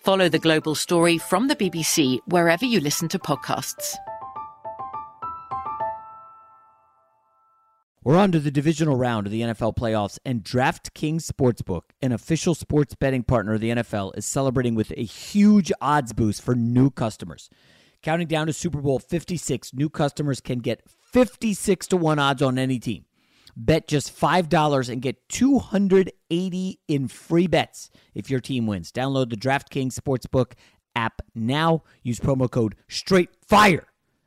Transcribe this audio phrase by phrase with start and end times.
[0.00, 3.96] Follow the global story from the BBC wherever you listen to podcasts.
[8.02, 12.54] We're on to the divisional round of the NFL playoffs, and DraftKings Sportsbook, an official
[12.54, 16.88] sports betting partner of the NFL, is celebrating with a huge odds boost for new
[16.88, 17.50] customers.
[18.02, 22.58] Counting down to Super Bowl 56, new customers can get 56 to 1 odds on
[22.58, 23.04] any team.
[23.54, 25.28] Bet just $5 and get
[26.30, 28.92] 280 in free bets if your team wins.
[28.92, 30.52] Download the DraftKings Sportsbook
[30.94, 31.82] app now.
[32.02, 33.84] Use promo code STRAIGhtFIRE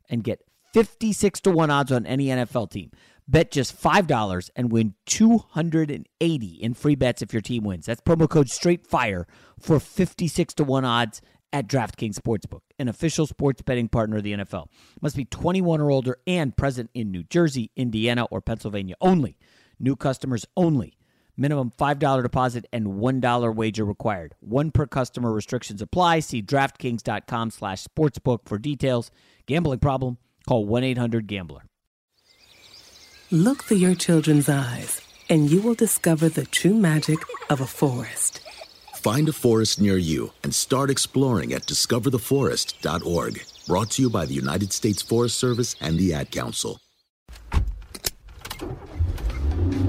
[0.10, 0.42] and get
[0.74, 2.92] 56 to 1 odds on any NFL team.
[3.28, 7.86] Bet just $5 and win 280 in free bets if your team wins.
[7.86, 9.26] That's promo code STRAIGhtFIRE
[9.60, 11.22] for 56 to 1 odds
[11.54, 14.66] at DraftKings Sportsbook, an official sports betting partner of the NFL.
[15.02, 19.38] Must be 21 or older and present in New Jersey, Indiana, or Pennsylvania only.
[19.80, 20.98] New customers only.
[21.36, 24.36] Minimum $5 deposit and $1 wager required.
[24.40, 26.20] One per customer restrictions apply.
[26.22, 29.12] See DraftKings.com slash sportsbook for details.
[29.46, 30.18] Gambling problem?
[30.48, 31.62] Call 1-800-GAMBLER.
[33.32, 37.18] Look through your children's eyes, and you will discover the true magic
[37.50, 38.42] of a forest.
[38.94, 43.44] Find a forest near you and start exploring at discovertheforest.org.
[43.68, 46.80] Brought to you by the United States Forest Service and the Ad Council.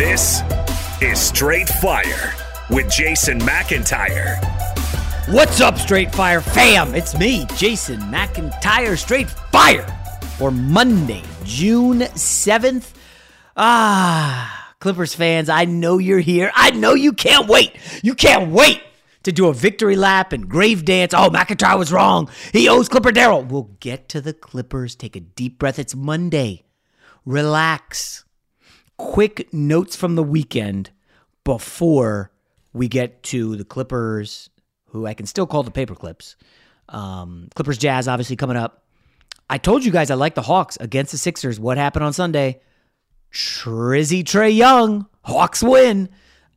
[0.00, 0.40] This
[1.02, 2.32] is Straight Fire
[2.70, 4.38] with Jason McIntyre.
[5.28, 6.94] What's up, Straight Fire fam?
[6.94, 9.86] It's me, Jason McIntyre, Straight Fire,
[10.38, 12.94] for Monday, June 7th.
[13.58, 16.50] Ah, Clippers fans, I know you're here.
[16.54, 17.76] I know you can't wait.
[18.02, 18.80] You can't wait
[19.24, 21.12] to do a victory lap and grave dance.
[21.12, 22.30] Oh, McIntyre was wrong.
[22.54, 23.46] He owes Clipper Daryl.
[23.46, 24.96] We'll get to the Clippers.
[24.96, 25.78] Take a deep breath.
[25.78, 26.64] It's Monday.
[27.26, 28.24] Relax.
[29.00, 30.90] Quick notes from the weekend
[31.44, 32.30] before
[32.72, 34.50] we get to the Clippers,
[34.86, 36.36] who I can still call the paper clips.
[36.88, 38.84] Um, Clippers Jazz, obviously, coming up.
[39.48, 41.58] I told you guys I like the Hawks against the Sixers.
[41.58, 42.60] What happened on Sunday?
[43.32, 45.06] Trizzy Trae Young.
[45.22, 46.08] Hawks win.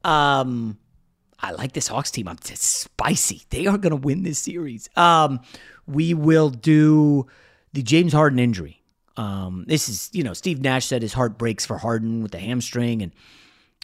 [0.04, 0.78] Um,
[1.40, 2.28] I like this Hawks team.
[2.28, 3.42] I'm it's spicy.
[3.50, 4.90] They are going to win this series.
[4.96, 5.40] Um,
[5.88, 7.26] we will do
[7.74, 8.83] the James Harden injury.
[9.16, 12.40] Um, this is, you know, Steve Nash said his heart breaks for Harden with the
[12.40, 13.02] hamstring.
[13.02, 13.12] And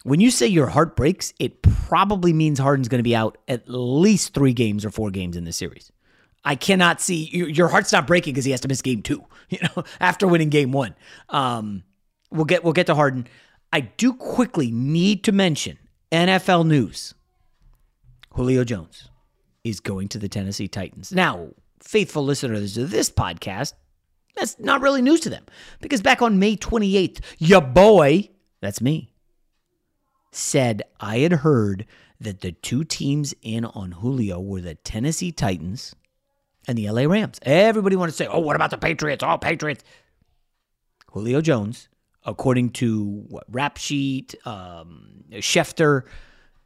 [0.02, 3.68] when you say your heart breaks, it probably means Harden's going to be out at
[3.68, 5.92] least three games or four games in this series.
[6.44, 9.58] I cannot see your heart's not breaking because he has to miss game two, you
[9.62, 10.94] know, after winning game one.
[11.28, 11.84] Um,
[12.30, 13.26] we'll get we'll get to Harden.
[13.72, 15.78] I do quickly need to mention
[16.10, 17.14] NFL news.
[18.34, 19.08] Julio Jones
[19.64, 21.12] is going to the Tennessee Titans.
[21.12, 21.50] Now,
[21.80, 23.74] faithful listeners to this podcast,
[24.36, 25.44] that's not really news to them
[25.80, 28.30] because back on May 28th, your boy,
[28.60, 29.12] that's me,
[30.30, 31.86] said I had heard
[32.20, 35.94] that the two teams in on Julio were the Tennessee Titans
[36.68, 37.38] and the LA Rams.
[37.42, 39.22] Everybody wanted to say, oh, what about the Patriots?
[39.22, 39.82] All Patriots.
[41.12, 41.88] Julio Jones,
[42.24, 46.02] according to what, Rap Sheet, um, Schefter,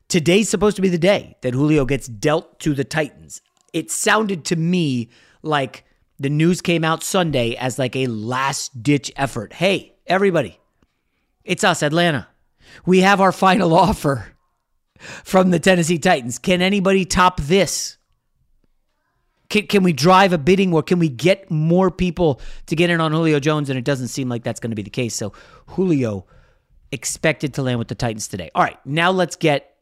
[0.09, 3.41] today's supposed to be the day that Julio gets dealt to the Titans.
[3.73, 5.09] It sounded to me
[5.43, 5.85] like
[6.25, 9.53] the news came out Sunday as like a last ditch effort.
[9.53, 10.59] Hey, everybody,
[11.45, 12.27] it's us, Atlanta.
[12.87, 14.35] We have our final offer
[14.97, 16.39] from the Tennessee Titans.
[16.39, 17.99] Can anybody top this?
[19.51, 20.83] Can, can we drive a bidding war?
[20.83, 23.69] Can we get more people to get in on Julio Jones?
[23.69, 25.15] And it doesn't seem like that's going to be the case.
[25.15, 25.35] So
[25.67, 26.25] Julio
[26.91, 28.51] expected to land with the Titans today.
[28.55, 29.77] All right, now let's get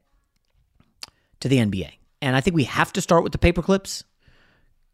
[1.38, 1.92] to the NBA.
[2.20, 4.02] And I think we have to start with the paper clips.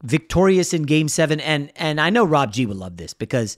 [0.02, 1.40] Victorious in game seven.
[1.40, 3.56] And and I know Rob G would love this because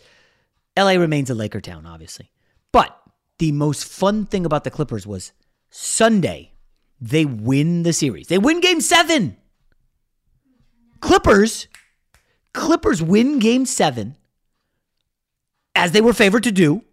[0.76, 2.30] LA remains a Laker town, obviously.
[2.72, 2.96] But
[3.38, 5.32] the most fun thing about the Clippers was
[5.70, 6.52] Sunday,
[7.00, 8.28] they win the series.
[8.28, 9.36] They win game seven.
[11.00, 11.68] Clippers,
[12.52, 14.16] Clippers win game seven
[15.74, 16.84] as they were favored to do.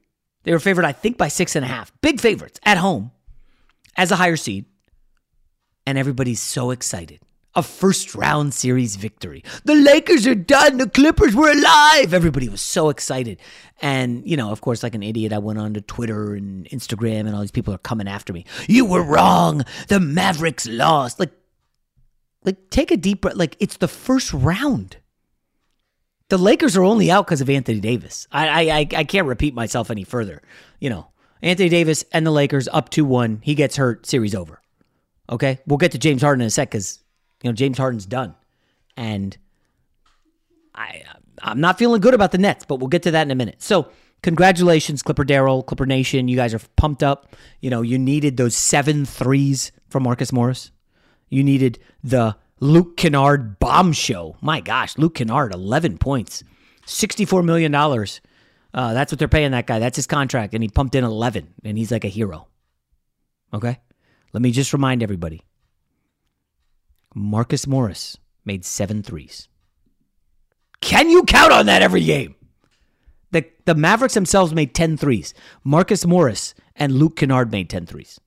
[0.43, 1.91] They were favored, I think, by six and a half.
[2.01, 3.11] Big favorites at home
[3.97, 4.65] as a higher seed.
[5.85, 7.19] And everybody's so excited.
[7.57, 9.43] A first round series victory.
[9.65, 10.77] The Lakers are done.
[10.77, 12.13] The Clippers were alive.
[12.13, 13.39] Everybody was so excited.
[13.81, 17.21] And, you know, of course, like an idiot, I went on to Twitter and Instagram,
[17.21, 18.45] and all these people are coming after me.
[18.67, 19.65] You were wrong.
[19.87, 21.19] The Mavericks lost.
[21.19, 21.31] Like,
[22.45, 23.35] like, take a deep breath.
[23.35, 24.97] Like, it's the first round.
[26.29, 28.27] The Lakers are only out because of Anthony Davis.
[28.31, 30.41] I, I I can't repeat myself any further.
[30.79, 31.07] You know,
[31.41, 33.41] Anthony Davis and the Lakers up 2 1.
[33.43, 34.61] He gets hurt, series over.
[35.29, 35.59] Okay?
[35.65, 36.99] We'll get to James Harden in a sec because,
[37.47, 38.35] you know, James Harden's done.
[38.97, 39.37] And
[40.75, 41.03] I,
[41.41, 43.61] I'm not feeling good about the Nets, but we'll get to that in a minute.
[43.63, 43.89] So,
[44.21, 46.27] congratulations, Clipper Daryl, Clipper Nation.
[46.27, 47.33] You guys are pumped up.
[47.61, 50.71] You know, you needed those seven threes from Marcus Morris.
[51.29, 54.35] You needed the Luke Kennard bomb show.
[54.41, 56.43] My gosh, Luke Kennard, 11 points,
[56.85, 57.73] $64 million.
[57.73, 59.79] Uh, that's what they're paying that guy.
[59.79, 60.53] That's his contract.
[60.53, 62.49] And he pumped in 11, and he's like a hero.
[63.53, 63.79] Okay?
[64.33, 65.43] Let me just remind everybody
[67.15, 69.47] Marcus Morris made seven threes.
[70.81, 72.35] Can you count on that every game?
[73.31, 75.33] The, the Mavericks themselves made 10 threes.
[75.63, 78.19] Marcus Morris and Luke Kennard made 10 threes.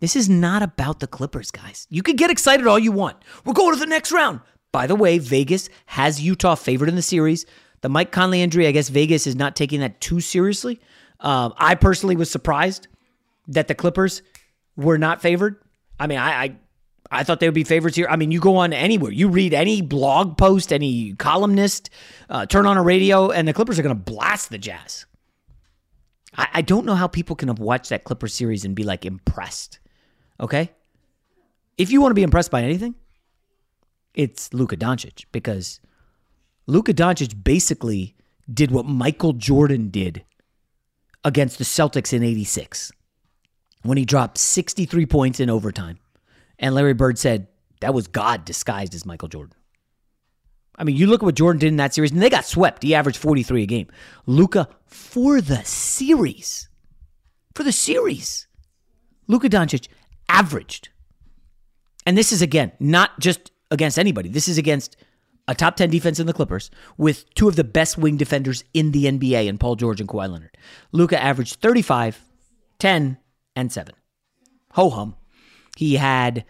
[0.00, 1.86] This is not about the Clippers, guys.
[1.90, 3.16] You can get excited all you want.
[3.44, 4.40] We're going to the next round.
[4.72, 7.44] By the way, Vegas has Utah favored in the series.
[7.82, 10.80] The Mike Conley injury, I guess Vegas is not taking that too seriously.
[11.18, 12.88] Um, I personally was surprised
[13.48, 14.22] that the Clippers
[14.76, 15.56] were not favored.
[15.98, 16.56] I mean, I, I
[17.10, 18.06] I thought they would be favorites here.
[18.08, 21.90] I mean, you go on anywhere, you read any blog post, any columnist,
[22.28, 25.06] uh, turn on a radio, and the Clippers are going to blast the Jazz.
[26.36, 29.80] I, I don't know how people can watch that Clippers series and be like impressed.
[30.38, 30.70] Okay,
[31.76, 32.94] if you want to be impressed by anything,
[34.14, 35.80] it's Luka Doncic because
[36.66, 38.14] Luka Doncic basically
[38.52, 40.24] did what Michael Jordan did
[41.24, 42.92] against the Celtics in 86
[43.82, 45.98] when he dropped 63 points in overtime.
[46.60, 47.48] And Larry Bird said
[47.80, 49.56] that was God disguised as Michael Jordan.
[50.76, 52.82] I mean, you look at what Jordan did in that series, and they got swept.
[52.82, 53.88] He averaged 43 a game.
[54.26, 56.68] Luka for the series,
[57.54, 58.46] for the series,
[59.26, 59.88] Luka Doncic
[60.28, 60.90] averaged,
[62.06, 64.28] and this is again not just against anybody.
[64.28, 64.96] This is against
[65.48, 68.92] a top 10 defense in the Clippers with two of the best wing defenders in
[68.92, 70.56] the NBA in Paul George and Kawhi Leonard.
[70.92, 72.20] Luka averaged 35,
[72.78, 73.18] 10,
[73.56, 73.94] and 7.
[74.72, 75.16] Ho hum.
[75.76, 76.44] He had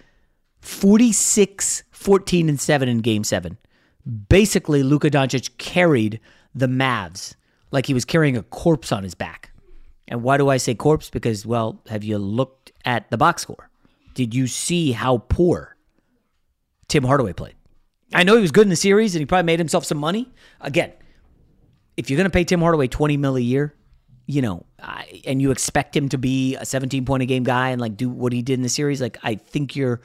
[0.61, 3.59] 46, 14, and 7 in game 7.
[4.29, 6.21] Basically, Luka Doncic carried
[6.55, 7.35] the Mavs
[7.71, 9.53] like he was carrying a corpse on his back.
[10.09, 11.11] And why do I say corpse?
[11.11, 13.71] Because, well, have you looked at the box score?
[14.15, 15.77] Did you see how poor
[16.89, 17.55] Tim Hardaway played?
[18.12, 20.33] I know he was good in the series and he probably made himself some money.
[20.61, 20.93] Again,
[21.97, 23.75] if you're going to pay Tim Hardaway 20 mil a year,
[24.30, 27.70] you know, I, and you expect him to be a 17 point a game guy
[27.70, 30.00] and like do what he did in the series, like I think you're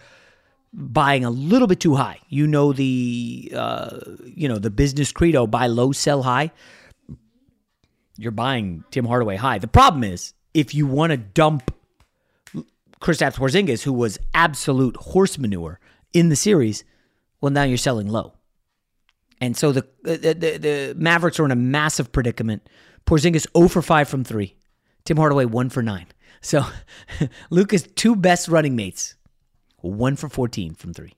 [0.74, 2.20] buying a little bit too high.
[2.28, 6.52] You know the uh, you know the business credo: buy low, sell high.
[8.18, 9.60] You're buying Tim Hardaway high.
[9.60, 11.72] The problem is if you want to dump
[13.00, 15.80] Kristaps Porzingis, who was absolute horse manure
[16.14, 16.84] in the series,
[17.42, 18.34] well now you're selling low.
[19.40, 22.68] And so the the, the, the Mavericks are in a massive predicament
[23.06, 24.56] Porzingis 0 for 5 from 3.
[25.04, 26.08] Tim Hardaway 1 for 9.
[26.42, 26.66] So
[27.50, 29.16] Luka's two best running mates
[29.82, 31.14] one for 14 from three.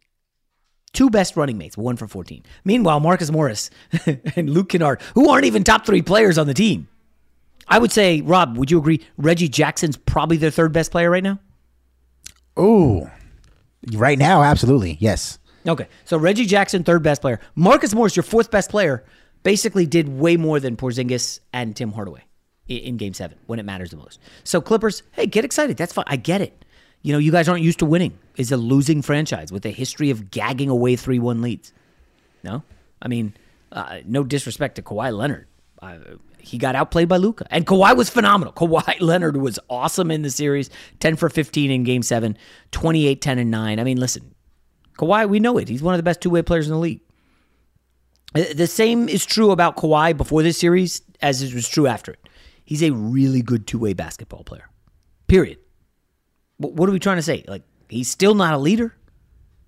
[0.94, 2.44] Two best running mates, one for 14.
[2.66, 3.70] Meanwhile, Marcus Morris
[4.36, 6.88] and Luke Kennard, who aren't even top three players on the team.
[7.68, 9.06] I would say, Rob, would you agree?
[9.18, 11.40] Reggie Jackson's probably their third best player right now?
[12.56, 13.10] Oh,
[13.94, 14.98] Right now, absolutely.
[15.00, 15.40] Yes.
[15.68, 15.88] Okay.
[16.06, 17.40] So Reggie Jackson, third best player.
[17.56, 19.06] Marcus Morris, your fourth best player,
[19.48, 22.22] basically did way more than Porzingis and Tim Hardaway
[22.68, 24.20] in game seven when it matters the most.
[24.44, 25.78] So Clippers, hey, get excited.
[25.78, 26.04] That's fine.
[26.06, 26.66] I get it.
[27.02, 28.20] You know, you guys aren't used to winning.
[28.36, 31.72] Is a losing franchise with a history of gagging away 3 1 leads.
[32.44, 32.62] No?
[33.02, 33.36] I mean,
[33.72, 35.48] uh, no disrespect to Kawhi Leonard.
[35.82, 35.96] Uh,
[36.40, 37.48] he got outplayed by Luka.
[37.50, 38.52] And Kawhi was phenomenal.
[38.58, 42.38] Kawhi Leonard was awesome in the series 10 for 15 in game seven,
[42.72, 43.80] 28, 10, and 9.
[43.80, 44.36] I mean, listen,
[44.98, 45.70] Kawhi, we know it.
[45.70, 47.00] He's one of the best two way players in the league.
[48.36, 52.12] Uh, the same is true about Kawhi before this series as it was true after
[52.12, 52.30] it.
[52.66, 54.70] He's a really good two way basketball player.
[55.28, 55.60] Period.
[56.58, 57.44] What are we trying to say?
[57.48, 58.96] Like, he's still not a leader?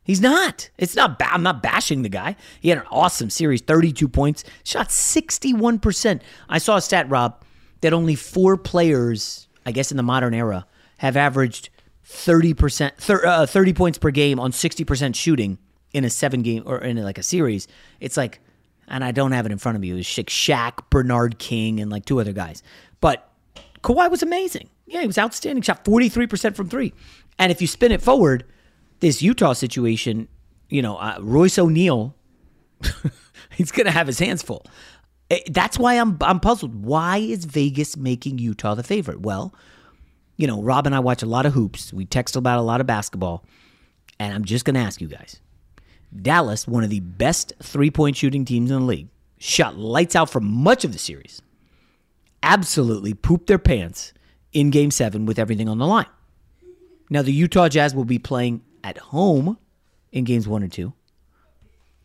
[0.04, 0.70] He's not.
[0.78, 1.20] It's not.
[1.20, 2.36] Ba- I'm not bashing the guy.
[2.60, 6.22] He had an awesome series, 32 points, shot 61%.
[6.50, 7.44] I saw a stat, Rob,
[7.82, 10.66] that only four players, I guess in the modern era,
[10.98, 11.70] have averaged
[12.08, 15.60] 30%, thir- uh, 30 points per game on 60% shooting
[15.94, 17.68] in a seven game or in like a series.
[18.00, 18.40] It's like,
[18.90, 19.92] and I don't have it in front of me.
[19.92, 22.64] It was Shaq, Bernard King, and like two other guys.
[23.00, 23.30] But
[23.84, 24.70] Kawhi was amazing.
[24.86, 25.62] Yeah, he was outstanding.
[25.62, 26.94] Shot 43% from three.
[27.38, 28.44] And if you spin it forward,
[29.00, 30.28] this Utah situation,
[30.70, 32.16] you know, uh, Royce O'Neale,
[33.56, 34.66] he's going to have his hands full.
[35.30, 36.84] Eh, that's why I'm I'm puzzled.
[36.84, 39.22] Why is Vegas making Utah the favorite?
[39.22, 39.54] Well,
[40.38, 41.94] you know, Rob and I watch a lot of hoops.
[41.94, 43.46] We text about a lot of basketball,
[44.20, 45.40] and I'm just going to ask you guys.
[46.16, 50.40] Dallas, one of the best three-point shooting teams in the league, shot lights out for
[50.40, 51.42] much of the series.
[52.42, 54.14] Absolutely pooped their pants
[54.52, 56.08] in game seven with everything on the line.
[57.10, 59.58] Now, the Utah Jazz will be playing at home
[60.12, 60.94] in games one and two.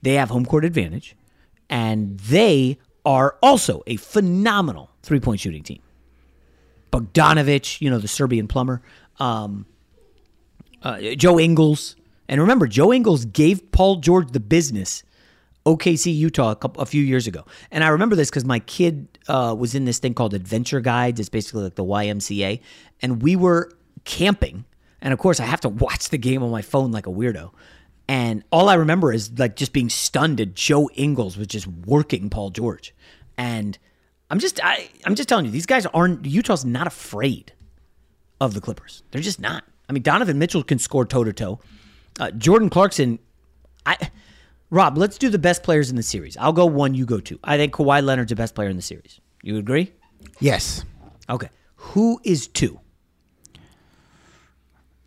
[0.03, 1.17] They have home court advantage,
[1.71, 5.81] and they are also a phenomenal three point shooting team.
[6.93, 8.83] Bogdanovic, you know, the Serbian plumber,
[9.19, 9.67] um,
[10.83, 11.97] uh, Joe Ingles.
[12.29, 15.03] And remember, Joe Ingles gave Paul George the business
[15.67, 17.45] OKC, Utah, a, couple, a few years ago.
[17.71, 21.21] And I remember this because my kid uh, was in this thing called Adventure Guides.
[21.21, 22.61] It's basically like the YMCA.
[23.01, 23.73] And we were
[24.05, 24.65] camping.
[25.01, 27.51] And of course, I have to watch the game on my phone like a weirdo.
[28.07, 32.29] And all I remember is like just being stunned at Joe Ingles was just working
[32.29, 32.95] Paul George.
[33.39, 33.79] And
[34.31, 37.53] I'm just I, I'm just telling you, these guys aren't Utah's not afraid
[38.41, 39.03] of the Clippers.
[39.11, 39.65] They're just not.
[39.89, 41.61] I mean, Donovan Mitchell can score toe to toe.
[42.39, 43.19] Jordan Clarkson,
[43.85, 43.97] I
[44.71, 46.37] Rob, let's do the best players in the series.
[46.37, 47.39] I'll go one, you go two.
[47.45, 49.21] I think Kawhi Leonard's the best player in the series.
[49.43, 49.93] You agree?
[50.41, 50.85] Yes.
[51.29, 51.49] Okay.
[51.77, 52.81] Who is two?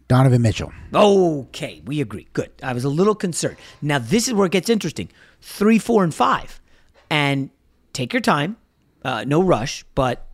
[0.07, 0.71] Donovan Mitchell.
[0.93, 2.27] Okay, we agree.
[2.31, 2.51] Good.
[2.63, 3.57] I was a little concerned.
[3.81, 5.09] Now, this is where it gets interesting.
[5.41, 6.61] Three, four, and five.
[7.09, 7.49] And
[7.91, 8.55] take your time.
[9.03, 10.27] Uh, no rush, but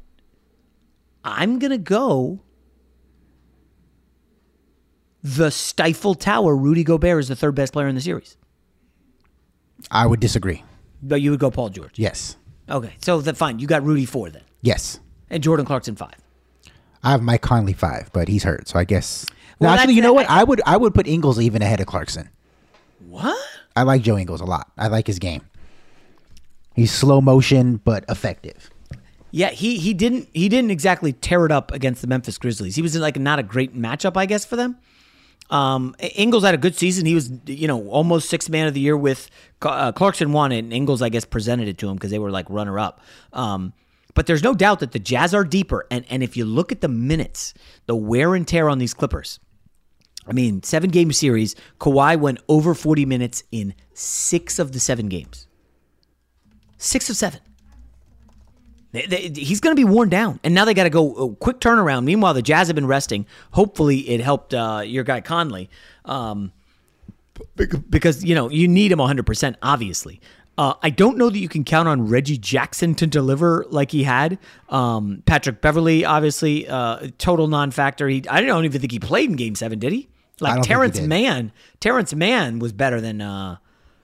[1.23, 2.41] I'm going to go
[5.23, 6.55] the Stifle Tower.
[6.55, 8.37] Rudy Gobert is the third best player in the series.
[9.89, 10.63] I would disagree.
[11.01, 11.97] But you would go Paul George.
[11.97, 12.37] Yes.
[12.69, 13.59] Okay, so then fine.
[13.59, 14.43] You got Rudy four then.
[14.61, 14.99] Yes.
[15.29, 16.15] And Jordan Clarkson five.
[17.03, 19.25] I have Mike Conley five, but he's hurt, so I guess.
[19.59, 20.29] Well, no, actually, you know what?
[20.29, 22.29] I, I would I would put Ingles even ahead of Clarkson.
[23.07, 23.37] What?
[23.75, 24.71] I like Joe Ingles a lot.
[24.77, 25.41] I like his game.
[26.75, 28.69] He's slow motion but effective.
[29.31, 32.75] Yeah, he he didn't he didn't exactly tear it up against the Memphis Grizzlies.
[32.75, 34.77] He was like not a great matchup, I guess, for them.
[35.53, 37.05] Um, Ingles had a good season.
[37.05, 39.29] He was, you know, almost sixth man of the year with
[39.61, 42.31] uh, Clarkson won it, and Ingles, I guess, presented it to him because they were
[42.31, 43.01] like runner up.
[43.33, 43.73] Um,
[44.15, 46.81] but there's no doubt that the Jazz are deeper, and and if you look at
[46.81, 47.53] the minutes,
[47.85, 49.39] the wear and tear on these Clippers.
[50.27, 51.55] I mean, seven game series.
[51.79, 55.47] Kawhi went over 40 minutes in six of the seven games.
[56.79, 57.41] Six of seven.
[58.93, 62.03] He's going to be worn down, and now they got to go a quick turnaround.
[62.03, 63.25] Meanwhile, the Jazz have been resting.
[63.51, 65.69] Hopefully, it helped uh, your guy Conley,
[66.05, 66.51] um,
[67.89, 69.25] because you know you need him 100.
[69.25, 70.21] percent Obviously,
[70.59, 74.03] uh, I don't know that you can count on Reggie Jackson to deliver like he
[74.03, 74.37] had.
[74.69, 78.07] Um, Patrick Beverley, obviously, uh, total non-factor.
[78.07, 80.07] He, I don't even think he played in Game Seven, did he?
[80.39, 83.57] Like Terance Mann, Terance Mann was better than uh,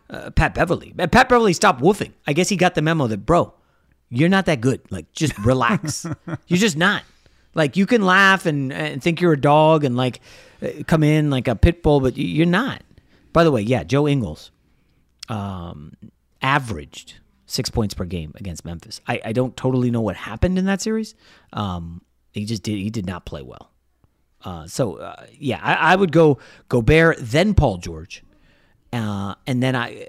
[0.09, 0.93] uh, Pat Beverley.
[0.97, 2.13] Pat Beverley stopped woofing.
[2.25, 3.53] I guess he got the memo that, bro,
[4.09, 4.81] you're not that good.
[4.89, 6.05] Like, just relax.
[6.47, 7.03] you're just not.
[7.55, 10.21] Like, you can laugh and, and think you're a dog and like
[10.87, 12.83] come in like a pit bull, but you're not.
[13.33, 14.51] By the way, yeah, Joe Ingles
[15.29, 15.93] um,
[16.41, 19.01] averaged six points per game against Memphis.
[19.07, 21.15] I, I don't totally know what happened in that series.
[21.53, 22.01] Um,
[22.31, 22.77] he just did.
[22.77, 23.71] He did not play well.
[24.43, 26.37] Uh, so uh, yeah, I, I, would go
[26.69, 28.23] Gobert, then Paul George,
[28.91, 30.07] uh, and then I,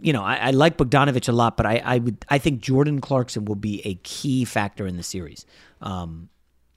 [0.00, 3.00] you know, I, I, like Bogdanovic a lot, but I, I would I think Jordan
[3.00, 5.44] Clarkson will be a key factor in the series.
[5.80, 6.28] Um,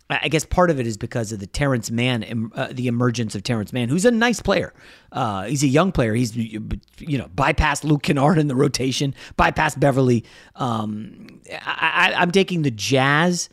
[0.08, 3.42] I guess part of it is because of the Terance Mann, uh, the emergence of
[3.42, 4.72] Terance Mann, who's a nice player.
[5.12, 6.14] Uh, he's a young player.
[6.14, 10.24] He's you know bypassed Luke Kennard in the rotation, bypassed Beverley.
[10.56, 13.50] Um, I, am taking the Jazz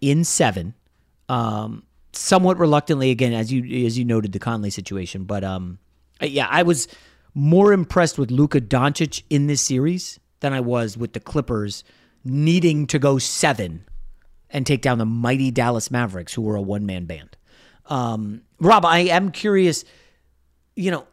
[0.00, 0.74] in seven,
[1.28, 5.24] um, somewhat reluctantly again, as you as you noted the Conley situation.
[5.24, 5.80] But um,
[6.20, 6.86] yeah, I was
[7.34, 11.84] more impressed with Luka Doncic in this series than I was with the Clippers
[12.24, 13.84] needing to go seven
[14.50, 17.36] and take down the mighty Dallas Mavericks, who were a one man band.
[17.86, 19.84] Um, Rob, I am curious,
[20.76, 21.06] you know,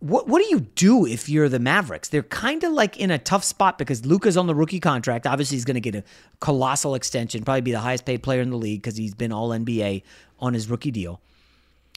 [0.00, 2.08] what what do you do if you're the Mavericks?
[2.08, 5.26] They're kind of like in a tough spot because Luka's on the rookie contract.
[5.26, 6.04] Obviously, he's going to get a
[6.40, 9.50] colossal extension, probably be the highest paid player in the league because he's been All
[9.50, 10.02] NBA
[10.38, 11.20] on his rookie deal.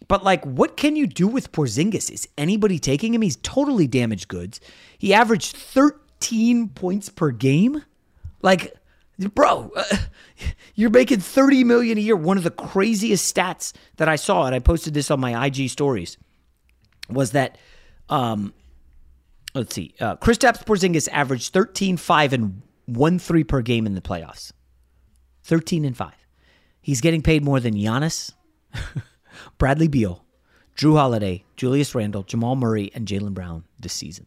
[0.07, 2.09] But like, what can you do with Porzingis?
[2.09, 3.21] Is anybody taking him?
[3.21, 4.59] He's totally damaged goods.
[4.97, 7.83] He averaged 13 points per game.
[8.41, 8.73] Like,
[9.35, 9.97] bro, uh,
[10.75, 12.15] you're making 30 million a year.
[12.15, 15.69] One of the craziest stats that I saw, and I posted this on my IG
[15.69, 16.17] stories,
[17.09, 17.57] was that
[18.09, 18.53] um,
[19.53, 24.01] let's see, uh, Kristaps Porzingis averaged 13, 5, and 1 3 per game in the
[24.01, 24.51] playoffs.
[25.43, 26.11] 13 and 5.
[26.81, 28.33] He's getting paid more than Giannis,
[29.57, 30.23] Bradley Beal,
[30.75, 34.25] Jrue Holiday, Julius Randle, Jamal Murray, and Jaylen Brown this season.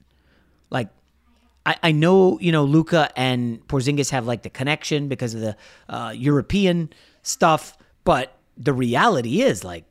[0.71, 0.89] Like,
[1.65, 5.57] I, I know, you know, Luka and Porzingis have like the connection because of the
[5.89, 6.93] uh, European
[7.23, 9.85] stuff, but the reality is like,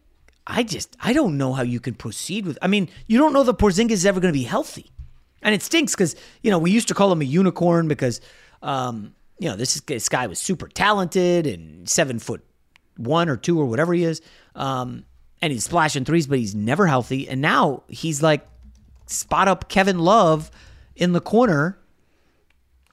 [0.45, 2.57] I just, I don't know how you can proceed with.
[2.61, 4.91] I mean, you don't know that Porzingis is ever going to be healthy,
[5.41, 8.21] and it stinks because you know we used to call him a unicorn because,
[8.61, 12.43] um, you know, this, is, this guy was super talented and seven foot
[12.97, 14.21] one or two or whatever he is,
[14.55, 15.05] um,
[15.41, 18.47] and he's splashing threes, but he's never healthy, and now he's like
[19.07, 20.51] spot up Kevin Love
[20.95, 21.77] in the corner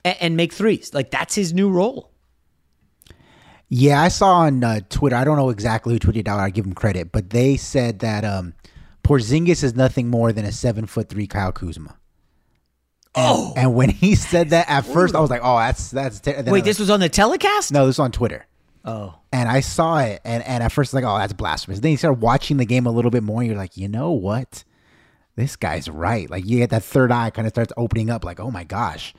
[0.04, 0.92] and, and make threes.
[0.94, 2.12] Like that's his new role.
[3.70, 5.14] Yeah, I saw on uh, Twitter.
[5.14, 6.40] I don't know exactly who tweeted out.
[6.40, 8.54] I give him credit, but they said that um,
[9.04, 11.94] Porzingis is nothing more than a seven foot three Kyle Kuzma.
[13.14, 16.20] And, oh, and when he said that at first, I was like, "Oh, that's that's."
[16.20, 16.44] Ter-.
[16.46, 17.72] Wait, this was on the telecast?
[17.72, 18.46] No, this was on Twitter.
[18.84, 21.96] Oh, and I saw it, and and at first, like, "Oh, that's blasphemous." Then you
[21.96, 24.64] start watching the game a little bit more, and you're like, "You know what?
[25.36, 28.40] This guy's right." Like you get that third eye kind of starts opening up, like,
[28.40, 29.14] "Oh my gosh,"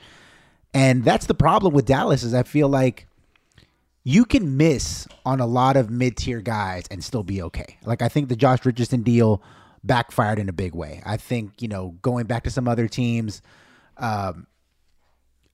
[0.74, 3.06] and that's the problem with Dallas is I feel like
[4.02, 7.76] you can miss on a lot of mid tier guys and still be okay.
[7.84, 9.42] Like I think the Josh Richardson deal
[9.84, 11.02] backfired in a big way.
[11.04, 13.42] I think you know going back to some other teams,
[13.98, 14.46] um,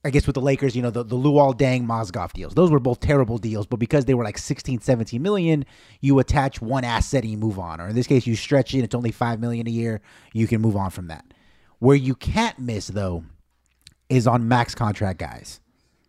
[0.07, 2.53] I guess with the Lakers, you know the the Luol Deng Mozgov deals.
[2.53, 5.65] Those were both terrible deals, but because they were like 16, 17 million,
[5.99, 7.81] you attach one asset and you move on.
[7.81, 9.99] Or in this case, you stretch it; it's only five million a year.
[10.31, 11.25] You can move on from that.
[11.79, 13.25] Where you can't miss though
[14.07, 15.59] is on max contract guys.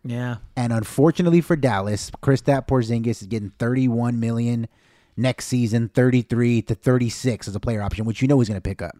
[0.05, 0.37] Yeah.
[0.55, 4.69] And unfortunately for Dallas, Kristaps Porzingis is getting 31 million
[5.17, 8.61] next season, 33 to 36 as a player option, which you know he's going to
[8.61, 8.95] pick up.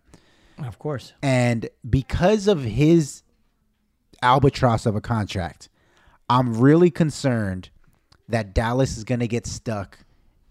[0.58, 1.14] Of course.
[1.22, 3.24] And because of his
[4.22, 5.70] albatross of a contract,
[6.30, 7.70] I'm really concerned
[8.28, 10.00] that Dallas is going to get stuck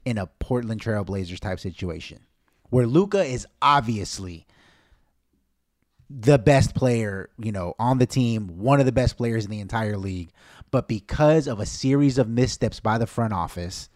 [0.04, 2.20] in a Portland Trailblazers type situation
[2.70, 4.46] where Luka is obviously
[6.11, 9.61] the best player, you know, on the team, one of the best players in the
[9.61, 10.31] entire league.
[10.70, 13.88] But because of a series of missteps by the front office,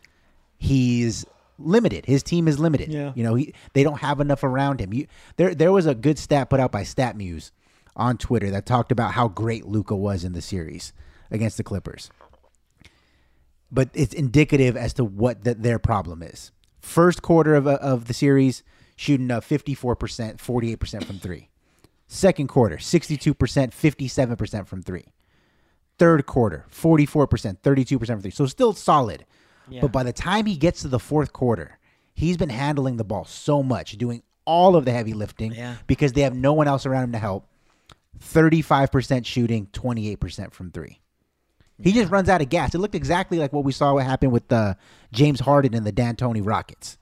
[0.56, 1.24] he's
[1.58, 2.06] limited.
[2.06, 2.92] His team is limited.
[2.92, 3.12] Yeah.
[3.14, 4.92] You know, he, they don't have enough around him.
[4.92, 5.06] You,
[5.37, 7.50] there there was a good stat put out by StatMuse
[7.96, 10.92] on Twitter that talked about how great Luka was in the series
[11.31, 12.11] against the Clippers.
[13.70, 16.52] But it's indicative as to what the, their problem is.
[16.81, 18.62] First quarter of, of the series,
[18.96, 21.48] shooting a 54%, 48% from three.
[22.07, 25.07] Second quarter, 62%, 57% from three.
[25.98, 28.31] Third quarter, 44%, 32% from three.
[28.31, 29.24] So still solid.
[29.68, 29.81] Yeah.
[29.81, 31.78] But by the time he gets to the fourth quarter,
[32.14, 35.76] he's been handling the ball so much, doing all of the heavy lifting yeah.
[35.87, 37.46] because they have no one else around him to help.
[38.18, 41.01] 35% shooting, 28% from three.
[41.79, 42.03] He yeah.
[42.03, 42.75] just runs out of gas.
[42.75, 44.75] It looked exactly like what we saw what happened with uh,
[45.12, 46.98] James Harden and the D'Antoni Rockets.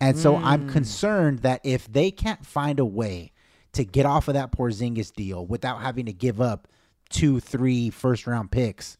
[0.00, 0.44] And so mm.
[0.44, 3.32] I'm concerned that if they can't find a way
[3.72, 6.68] to get off of that Porzingis deal without having to give up
[7.08, 8.98] two, three first round picks,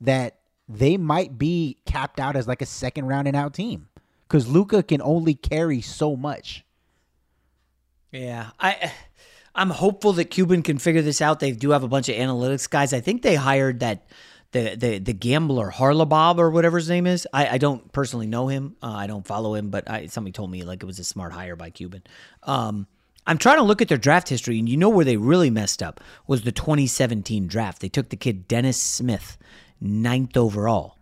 [0.00, 3.88] that they might be capped out as like a second round and out team
[4.28, 6.64] because Luka can only carry so much.
[8.10, 8.92] Yeah, I.
[9.54, 11.40] I'm hopeful that Cuban can figure this out.
[11.40, 12.92] They do have a bunch of analytics guys.
[12.92, 14.06] I think they hired that
[14.54, 17.26] the the the gambler Harlabob or whatever his name is.
[17.32, 18.76] I, I don't personally know him.
[18.82, 21.32] Uh, I don't follow him, but I, somebody told me like it was a smart
[21.32, 22.02] hire by Cuban.
[22.44, 22.86] Um,
[23.26, 25.82] I'm trying to look at their draft history, and you know where they really messed
[25.82, 27.80] up was the 2017 draft.
[27.80, 29.38] They took the kid Dennis Smith,
[29.80, 30.98] ninth overall,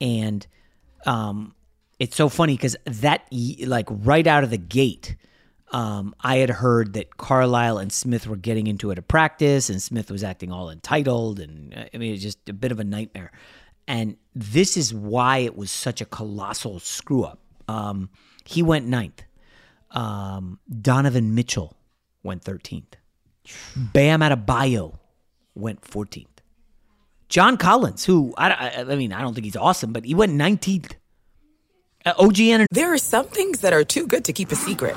[0.00, 0.46] and
[1.06, 1.54] um,
[1.98, 3.26] it's so funny because that
[3.66, 5.16] like right out of the gate.
[5.72, 9.82] Um, I had heard that Carlisle and Smith were getting into it at practice, and
[9.82, 12.84] Smith was acting all entitled, and uh, I mean, it's just a bit of a
[12.84, 13.32] nightmare.
[13.88, 17.40] And this is why it was such a colossal screw up.
[17.68, 18.10] Um,
[18.44, 19.22] he went ninth.
[19.90, 21.76] Um, Donovan Mitchell
[22.22, 22.94] went 13th.
[23.76, 24.98] Bam Adebayo
[25.54, 26.26] went 14th.
[27.28, 30.92] John Collins, who I, I mean, I don't think he's awesome, but he went 19th.
[32.04, 32.68] Uh, OG Energy.
[32.70, 34.96] There are some things that are too good to keep a secret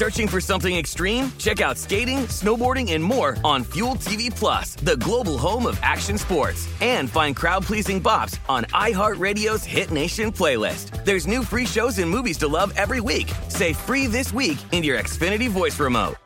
[0.00, 1.30] Searching for something extreme?
[1.36, 6.16] Check out skating, snowboarding, and more on Fuel TV Plus, the global home of action
[6.16, 6.66] sports.
[6.80, 11.04] And find crowd-pleasing bops on iHeartRadio's Hit Nation playlist.
[11.04, 13.30] There's new free shows and movies to love every week.
[13.48, 16.16] Say free this week in your Xfinity voice remote.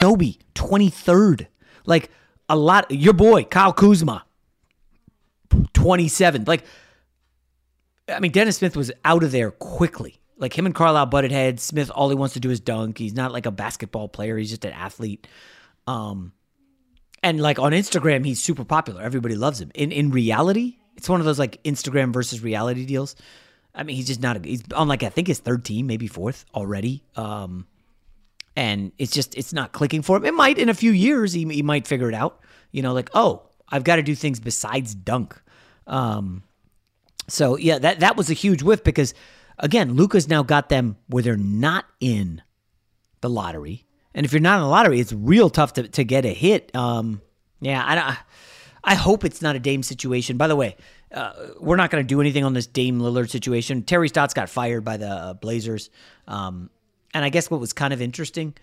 [0.00, 1.48] Nobi, 23rd.
[1.86, 2.12] Like
[2.48, 4.24] a lot, your boy, Kyle Kuzma,
[5.50, 6.46] 27th.
[6.46, 6.62] Like,
[8.08, 10.17] I mean, Dennis Smith was out of there quickly.
[10.38, 11.62] Like him and Carlisle butted heads.
[11.62, 12.98] Smith, all he wants to do is dunk.
[12.98, 14.36] He's not like a basketball player.
[14.36, 15.26] He's just an athlete.
[15.86, 16.32] Um,
[17.22, 19.02] and like on Instagram, he's super popular.
[19.02, 19.70] Everybody loves him.
[19.74, 23.16] In in reality, it's one of those like Instagram versus reality deals.
[23.74, 24.36] I mean, he's just not.
[24.36, 27.02] A, he's on like I think his third team, maybe fourth already.
[27.16, 27.66] Um,
[28.56, 30.24] and it's just it's not clicking for him.
[30.24, 32.40] It might in a few years he, he might figure it out.
[32.70, 35.40] You know, like oh, I've got to do things besides dunk.
[35.86, 36.42] Um,
[37.28, 39.14] so yeah, that that was a huge whiff because
[39.58, 42.42] again, Luka's now got them where they're not in
[43.20, 46.24] the lottery, and if you're not in the lottery, it's real tough to to get
[46.24, 46.74] a hit.
[46.74, 47.20] Um,
[47.60, 48.18] yeah, I
[48.92, 50.36] I hope it's not a Dame situation.
[50.36, 50.76] By the way.
[51.10, 53.82] Uh, we're not going to do anything on this Dame Lillard situation.
[53.82, 55.88] Terry Stotts got fired by the Blazers.
[56.26, 56.68] Um,
[57.14, 58.54] and I guess what was kind of interesting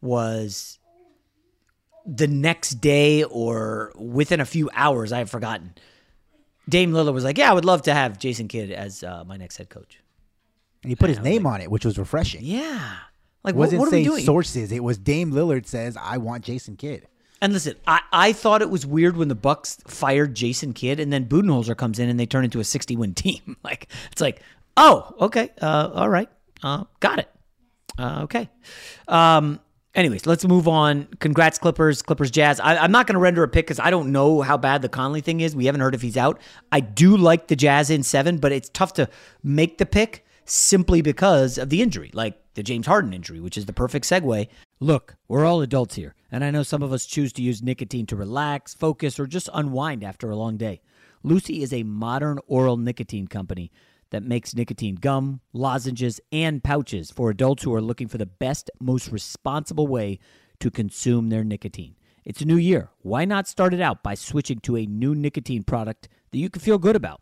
[0.00, 0.80] was
[2.04, 5.74] the next day or within a few hours, I have forgotten.
[6.68, 9.36] Dame Lillard was like, "Yeah, I would love to have Jason Kidd as uh, my
[9.36, 10.00] next head coach."
[10.84, 12.42] And he put his name like, on it, which was refreshing.
[12.44, 12.96] Yeah,
[13.42, 14.22] like it wasn't what, what say doing?
[14.22, 14.70] sources.
[14.70, 17.08] It was Dame Lillard says, "I want Jason Kidd."
[17.40, 21.12] And listen, I, I thought it was weird when the Bucks fired Jason Kidd, and
[21.12, 23.56] then Budenholzer comes in and they turn into a sixty-win team.
[23.64, 24.42] like it's like,
[24.76, 26.28] oh, okay, uh, all right,
[26.62, 27.30] uh, got it.
[27.98, 28.50] Uh, okay.
[29.08, 29.60] Um,
[29.94, 31.08] anyways, let's move on.
[31.20, 32.60] Congrats, Clippers, Clippers, Jazz.
[32.60, 34.88] I, am not going to render a pick because I don't know how bad the
[34.88, 35.54] Conley thing is.
[35.54, 36.40] We haven't heard if he's out.
[36.72, 39.08] I do like the Jazz in seven, but it's tough to
[39.42, 43.66] make the pick simply because of the injury, like the James Harden injury, which is
[43.66, 44.48] the perfect segue.
[44.80, 48.06] Look, we're all adults here, and I know some of us choose to use nicotine
[48.06, 50.80] to relax, focus, or just unwind after a long day.
[51.22, 53.72] Lucy is a modern oral nicotine company
[54.10, 58.70] that makes nicotine gum, lozenges, and pouches for adults who are looking for the best,
[58.78, 60.18] most responsible way
[60.60, 61.96] to consume their nicotine.
[62.24, 62.90] It's a new year.
[63.00, 66.62] Why not start it out by switching to a new nicotine product that you can
[66.62, 67.20] feel good about?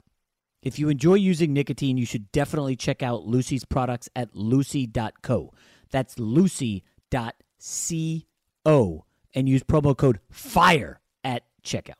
[0.62, 5.52] If you enjoy using nicotine, you should definitely check out Lucy's products at lucy.co.
[5.90, 6.84] That's lucy.co
[9.34, 11.94] and use promo code FIRE at checkout.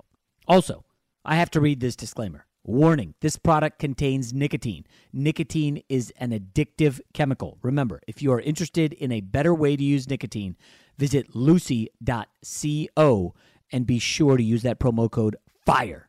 [0.46, 0.85] Also,
[1.25, 2.46] I have to read this disclaimer.
[2.64, 4.87] Warning this product contains nicotine.
[5.12, 7.59] Nicotine is an addictive chemical.
[7.62, 10.57] Remember, if you are interested in a better way to use nicotine,
[10.96, 13.35] visit lucy.co
[13.72, 16.09] and be sure to use that promo code FIRE.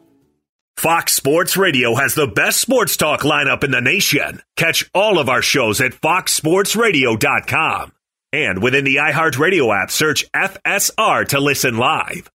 [0.81, 4.41] Fox Sports Radio has the best sports talk lineup in the nation.
[4.55, 7.91] Catch all of our shows at foxsportsradio.com.
[8.33, 12.31] And within the iHeartRadio app, search FSR to listen live.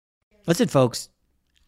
[0.45, 1.07] Listen, folks,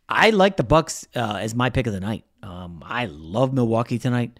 [0.09, 2.25] I like the Bucks uh, as my pick of the night.
[2.43, 4.37] Um, I love Milwaukee tonight.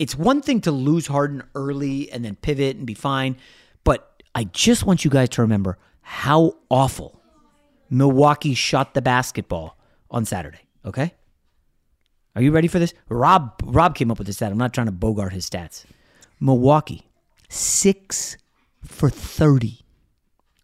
[0.00, 3.36] It's one thing to lose Harden early and then pivot and be fine,
[3.84, 7.22] but I just want you guys to remember how awful
[7.88, 9.78] Milwaukee shot the basketball
[10.10, 10.62] on Saturday.
[10.84, 11.12] Okay,
[12.36, 12.94] are you ready for this?
[13.08, 14.52] Rob Rob came up with this stat.
[14.52, 15.84] I'm not trying to bogart his stats.
[16.38, 17.08] Milwaukee,
[17.48, 18.36] six
[18.82, 19.80] for 30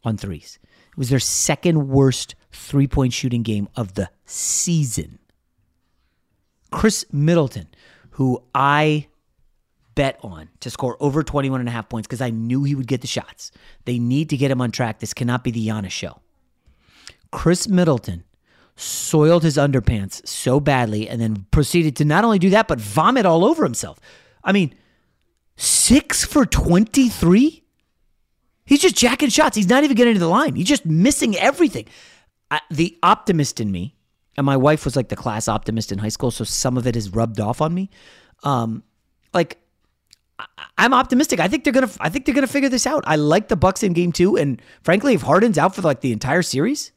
[0.05, 0.59] on threes.
[0.91, 5.19] It was their second worst three point shooting game of the season.
[6.71, 7.69] Khris Middleton,
[8.11, 9.09] who I
[9.95, 12.87] bet on to score over 21 and a half points because I knew he would
[12.87, 13.51] get the shots.
[13.85, 14.99] They need to get him on track.
[15.01, 16.21] This cannot be the Giannis show.
[17.33, 18.25] Khris Middleton
[18.77, 23.27] soiled his underpants so badly and then proceeded to not only do that, but vomit
[23.27, 23.99] all over himself.
[24.45, 24.75] I mean,
[25.57, 27.65] six for 23?
[28.67, 29.57] He's just jacking shots.
[29.57, 30.55] He's not even getting to the line.
[30.55, 31.87] He's just missing everything.
[32.51, 33.97] I, the optimist in me,
[34.37, 36.95] and my wife was like the class optimist in high school, so some of it
[36.95, 37.91] has rubbed off on me.
[38.43, 38.83] Um,
[39.33, 39.59] like,
[40.77, 41.41] I'm optimistic.
[41.41, 41.91] I think they're gonna.
[41.99, 43.05] I think they're gonna figure this out.
[43.07, 46.13] I like the Bucks in Game Two, and frankly, if Harden's out for like the
[46.13, 46.93] entire series,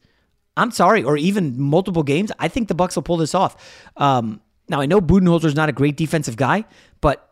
[0.56, 3.56] I'm sorry, or even multiple games, I think the Bucks will pull this off.
[3.96, 6.64] Um, now I know Budenholzer is not a great defensive guy,
[7.00, 7.30] but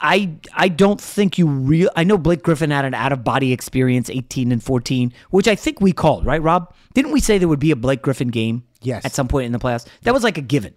[0.00, 1.90] I I don't think you real.
[1.96, 5.54] I know Blake Griffin had an out of body experience, 18 and 14, which I
[5.54, 6.74] think we called right, Rob.
[6.94, 8.64] Didn't we say there would be a Blake Griffin game?
[8.82, 9.04] Yes.
[9.04, 10.74] At some point in the playoffs, that was like a given.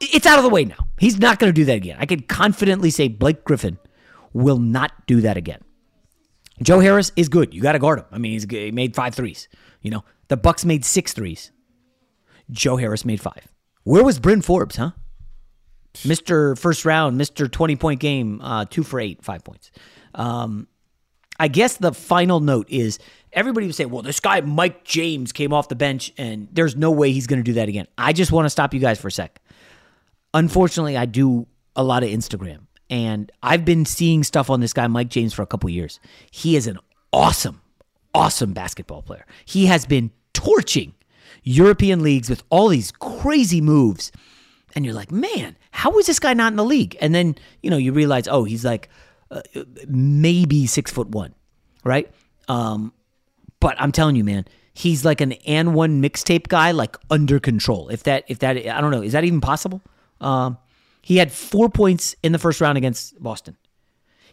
[0.00, 0.88] It's out of the way now.
[0.98, 1.96] He's not going to do that again.
[1.98, 3.78] I can confidently say Blake Griffin
[4.32, 5.60] will not do that again.
[6.62, 7.54] Joe Harris is good.
[7.54, 8.06] You got to guard him.
[8.10, 9.48] I mean, he's he made five threes.
[9.82, 11.52] You know, the Bucks made six threes.
[12.50, 13.46] Joe Harris made five.
[13.84, 14.90] Where was Bryn Forbes, huh?
[15.94, 16.58] Mr.
[16.58, 17.50] First round, Mr.
[17.50, 19.70] 20 point game, uh, two for eight, five points.
[20.14, 20.68] Um,
[21.40, 22.98] I guess the final note is
[23.32, 26.90] everybody would say, well, this guy, Mike James, came off the bench and there's no
[26.90, 27.86] way he's going to do that again.
[27.96, 29.40] I just want to stop you guys for a sec.
[30.34, 34.86] Unfortunately, I do a lot of Instagram and I've been seeing stuff on this guy,
[34.86, 36.00] Mike James, for a couple years.
[36.30, 36.78] He is an
[37.12, 37.60] awesome,
[38.14, 39.26] awesome basketball player.
[39.44, 40.94] He has been torching
[41.42, 44.10] European leagues with all these crazy moves.
[44.74, 46.96] And you're like, man, how is this guy not in the league?
[47.00, 48.88] And then, you know, you realize, oh, he's like
[49.30, 49.42] uh,
[49.86, 51.34] maybe six foot one,
[51.84, 52.10] right?
[52.48, 52.92] Um,
[53.60, 57.88] but I'm telling you, man, he's like an and one mixtape guy, like under control.
[57.88, 59.82] If that, if that, I don't know, is that even possible?
[60.20, 60.58] Um,
[61.08, 63.56] he had four points in the first round against Boston.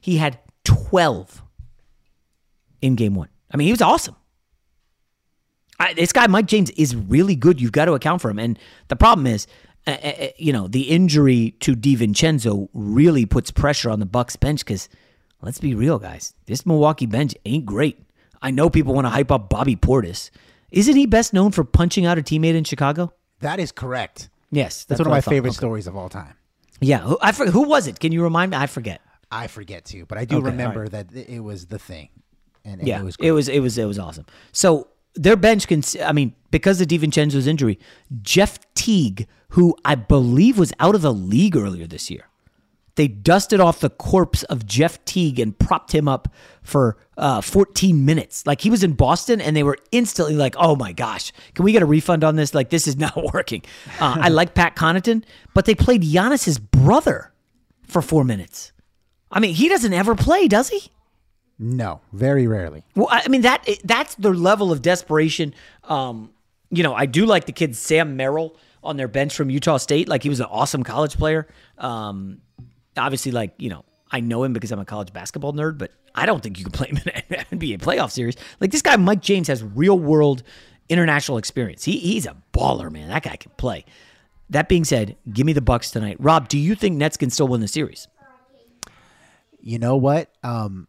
[0.01, 1.41] He had 12
[2.81, 3.29] in game one.
[3.49, 4.17] I mean, he was awesome.
[5.79, 7.61] I, this guy, Mike James, is really good.
[7.61, 8.39] You've got to account for him.
[8.39, 8.59] And
[8.89, 9.47] the problem is,
[9.87, 14.59] uh, uh, you know, the injury to DiVincenzo really puts pressure on the Bucks bench
[14.59, 14.89] because
[15.41, 16.33] let's be real, guys.
[16.45, 18.01] This Milwaukee bench ain't great.
[18.41, 20.29] I know people want to hype up Bobby Portis.
[20.71, 23.13] Isn't he best known for punching out a teammate in Chicago?
[23.39, 24.29] That is correct.
[24.51, 25.55] Yes, that's, that's one of my favorite okay.
[25.55, 26.35] stories of all time.
[26.81, 27.99] Yeah, who, I forget, who was it?
[27.99, 28.57] Can you remind me?
[28.57, 29.01] I forget.
[29.31, 30.91] I forget too, but I do okay, remember right.
[30.91, 32.09] that it was the thing.
[32.63, 34.25] and, and yeah, it was it was it was it was awesome.
[34.51, 35.83] So their bench can.
[36.03, 37.79] I mean, because of DiVincenzo's injury,
[38.21, 42.27] Jeff Teague, who I believe was out of the league earlier this year,
[42.95, 46.29] they dusted off the corpse of Jeff Teague and propped him up
[46.63, 48.45] for uh, 14 minutes.
[48.47, 51.71] Like he was in Boston, and they were instantly like, "Oh my gosh, can we
[51.71, 52.53] get a refund on this?
[52.53, 53.63] Like this is not working."
[53.99, 57.31] Uh, I like Pat Connaughton, but they played Giannis's brother
[57.83, 58.71] for four minutes.
[59.31, 60.91] I mean, he doesn't ever play, does he?
[61.57, 62.83] No, very rarely.
[62.95, 65.53] Well, I mean that that's their level of desperation.
[65.83, 66.31] Um,
[66.69, 70.07] you know, I do like the kid Sam Merrill on their bench from Utah State.
[70.07, 71.47] Like he was an awesome college player.
[71.77, 72.41] Um,
[72.97, 76.25] obviously, like you know, I know him because I'm a college basketball nerd, but I
[76.25, 78.35] don't think you can play him in an NBA playoff series.
[78.59, 80.43] Like this guy, Mike James, has real world
[80.89, 81.83] international experience.
[81.83, 83.09] He he's a baller, man.
[83.09, 83.85] That guy can play.
[84.51, 86.17] That being said, give me the Bucks tonight.
[86.19, 88.07] Rob, do you think Nets can still win the series?
[89.59, 90.29] You know what?
[90.43, 90.87] Um,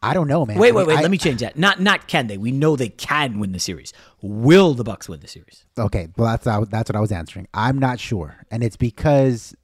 [0.00, 0.58] I don't know, man.
[0.58, 0.98] Wait, I wait, wait.
[0.98, 1.58] I- let me change that.
[1.58, 2.38] Not not can they?
[2.38, 3.92] We know they can win the series.
[4.22, 5.64] Will the Bucks win the series?
[5.76, 7.48] Okay, well that's that's what I was answering.
[7.52, 9.56] I'm not sure, and it's because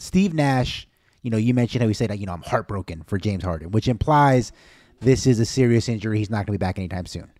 [0.00, 0.86] Steve Nash.
[1.22, 3.70] You know, you mentioned how he said, that you know, I'm heartbroken for James Harden,
[3.72, 4.52] which implies
[5.00, 6.18] this is a serious injury.
[6.18, 7.30] He's not going to be back anytime soon.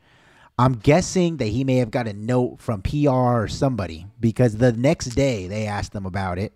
[0.58, 4.72] I'm guessing that he may have got a note from PR or somebody because the
[4.72, 6.52] next day they asked him about it,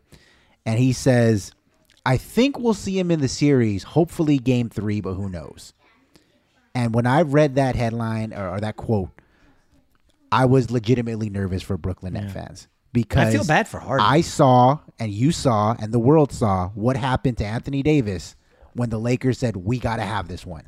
[0.67, 1.53] and he says,
[2.05, 5.73] "I think we'll see him in the series, hopefully Game Three, but who knows."
[6.75, 9.11] And when I read that headline or, or that quote,
[10.31, 14.07] I was legitimately nervous for Brooklyn Net fans because I feel bad for Harden.
[14.07, 18.37] I saw and you saw and the world saw what happened to Anthony Davis
[18.73, 20.65] when the Lakers said, "We got to have this one.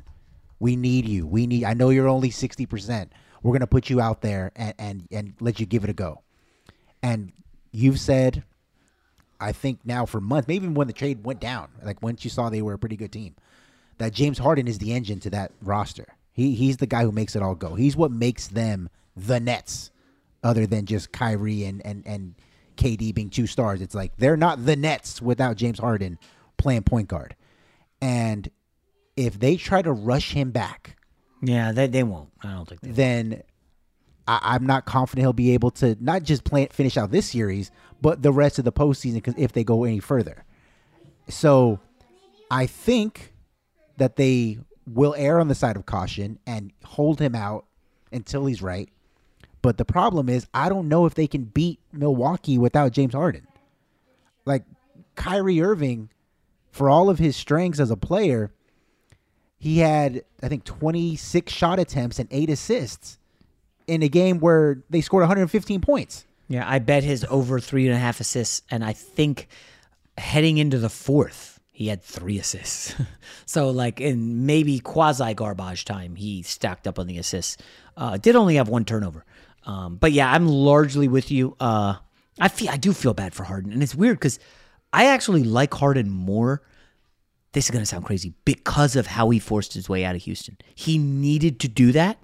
[0.59, 1.25] We need you.
[1.25, 1.63] We need.
[1.63, 3.11] I know you're only sixty percent.
[3.41, 6.21] We're gonna put you out there and and and let you give it a go."
[7.01, 7.31] And
[7.71, 8.43] you've said,
[9.39, 12.29] I think now for months, maybe even when the trade went down, like once you
[12.29, 13.35] saw they were a pretty good team,
[13.99, 16.07] that James Harden is the engine to that roster.
[16.33, 17.75] He he's the guy who makes it all go.
[17.75, 19.91] He's what makes them the Nets,
[20.43, 22.35] other than just Kyrie and and and
[22.77, 23.81] KD being two stars.
[23.81, 26.19] It's like they're not the Nets without James Harden
[26.57, 27.35] playing point guard.
[28.01, 28.49] And
[29.15, 30.97] if they try to rush him back,
[31.41, 32.29] Yeah, they they won't.
[32.43, 32.91] I don't think they.
[32.91, 33.41] then
[34.27, 37.71] I, I'm not confident he'll be able to not just play finish out this series,
[38.01, 39.15] but the rest of the postseason.
[39.15, 40.43] Because if they go any further,
[41.29, 41.79] so
[42.51, 43.33] I think
[43.97, 47.65] that they will err on the side of caution and hold him out
[48.11, 48.89] until he's right.
[49.67, 53.45] But the problem is, I don't know if they can beat Milwaukee without James Harden.
[54.45, 54.63] Like
[55.15, 56.09] Kyrie Irving,
[56.71, 58.53] for all of his strengths as a player,
[59.57, 63.17] he had I think 26 shot attempts and eight assists
[63.87, 66.25] in a game where they scored 115 points.
[66.47, 69.49] Yeah, I bet his over three and a half assists, and I think
[70.17, 72.95] heading into the fourth, he had three assists.
[73.45, 77.57] so, like in maybe quasi garbage time, he stacked up on the assists.
[77.97, 79.25] Uh, did only have one turnover,
[79.67, 81.55] um, but yeah, I'm largely with you.
[81.59, 81.95] Uh,
[82.39, 84.39] I feel I do feel bad for Harden, and it's weird because
[84.93, 86.63] I actually like Harden more.
[87.51, 90.57] This is gonna sound crazy because of how he forced his way out of Houston.
[90.73, 92.17] He needed to do that.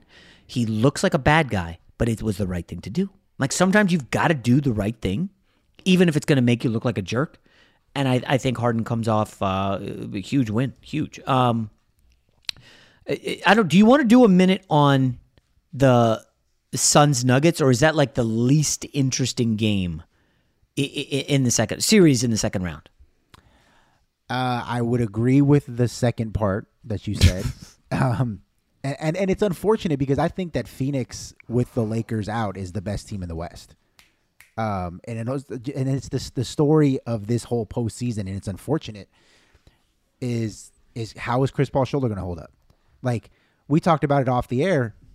[0.48, 3.10] He looks like a bad guy, but it was the right thing to do.
[3.38, 5.30] Like sometimes you've got to do the right thing,
[5.84, 7.40] even if it's to make you look like a jerk.
[7.96, 11.20] And I, I think Harden comes off uh, a huge win, huge.
[11.28, 11.70] Um,
[13.08, 13.68] I don't.
[13.68, 15.20] Do you want to do a minute on
[15.74, 16.26] the
[16.74, 20.04] Suns Nuggets, or is that like the least interesting game
[20.76, 22.90] in the second series in the second round?
[24.30, 27.46] Uh, I would agree with the second part that you said.
[27.92, 28.42] um,
[28.84, 32.72] and, and and it's unfortunate because I think that Phoenix with the Lakers out is
[32.72, 33.76] the best team in the West.
[34.56, 38.48] Um, and it was, and it's this the story of this whole postseason, and it's
[38.48, 39.10] unfortunate.
[40.22, 42.52] Is is how is Chris Paul's shoulder going to hold up?
[43.02, 43.30] Like
[43.68, 44.96] we talked about it off the air.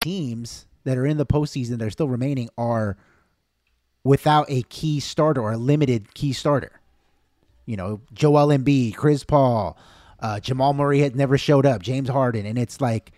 [0.00, 2.96] Teams that are in the postseason that are still remaining are
[4.04, 6.80] without a key starter or a limited key starter.
[7.66, 9.76] You know, Joel Embiid, Chris Paul,
[10.20, 13.12] uh, Jamal Murray had never showed up, James Harden, and it's like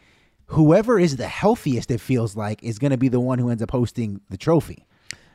[0.47, 3.63] whoever is the healthiest, it feels like, is going to be the one who ends
[3.63, 4.87] up hosting the trophy.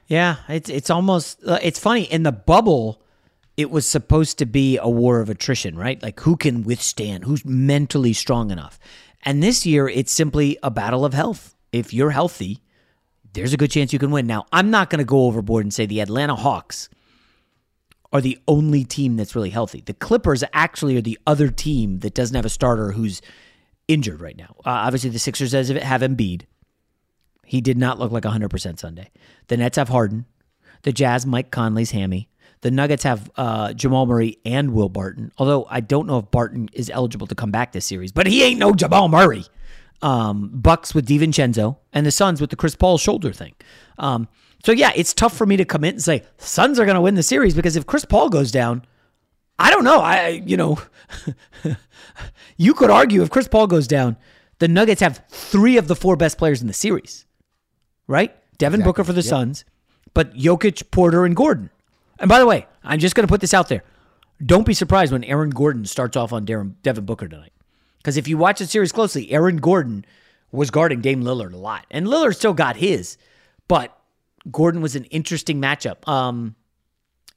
[0.08, 3.02] Yeah, it's it's almost uh, it's funny in the bubble.
[3.58, 6.02] It was supposed to be a war of attrition, right?
[6.04, 8.78] Like who can withstand, who's mentally strong enough.
[9.26, 11.56] And this year, it's simply a battle of health.
[11.72, 12.62] If you're healthy,
[13.34, 14.28] there's a good chance you can win.
[14.28, 16.90] Now, I'm not going to go overboard and say the Atlanta Hawks
[18.14, 19.82] are the only team that's really healthy.
[19.86, 23.22] The Clippers actually are the other team that doesn't have a starter who's
[23.88, 24.56] injured right now.
[24.60, 26.44] Uh, obviously, the Sixers as if it have Embiid.
[27.46, 29.12] He did not look like 100% Sunday.
[29.48, 30.26] The Nets have Harden.
[30.84, 32.30] The Jazz, Mike Conley's hammy.
[32.62, 35.32] The Nuggets have uh, Jamal Murray and Will Barton.
[35.38, 38.44] Although I don't know if Barton is eligible to come back this series, but he
[38.44, 39.46] ain't no Jamal Murray.
[40.02, 43.54] Um, Bucks with DiVincenzo and the Suns with the Chris Paul shoulder thing.
[43.98, 44.28] Um,
[44.64, 47.16] so yeah, it's tough for me to commit and say Suns are going to win
[47.16, 48.84] the series because if Chris Paul goes down,
[49.58, 50.00] I don't know.
[50.02, 50.80] I you know,
[52.58, 54.18] you could argue if Chris Paul goes down,
[54.60, 57.26] the Nuggets have three of the four best players in the series,
[58.08, 58.36] right?
[58.58, 58.90] Devin Exactly.
[58.90, 59.30] Booker for the Yep.
[59.30, 59.66] Suns,
[60.14, 61.70] but Jokic, Porter, and Gordon.
[62.20, 63.84] And by the way, I'm just going to put this out there.
[64.46, 67.54] Don't be surprised when Aaron Gordon starts off on Darren, Devin Booker tonight.
[67.98, 70.06] Because if you watch the series closely, Aaron Gordon
[70.52, 71.86] was guarding Dame Lillard a lot.
[71.90, 73.18] And Lillard still got his,
[73.68, 73.98] but
[74.52, 76.08] Gordon was an interesting matchup.
[76.08, 76.56] Um,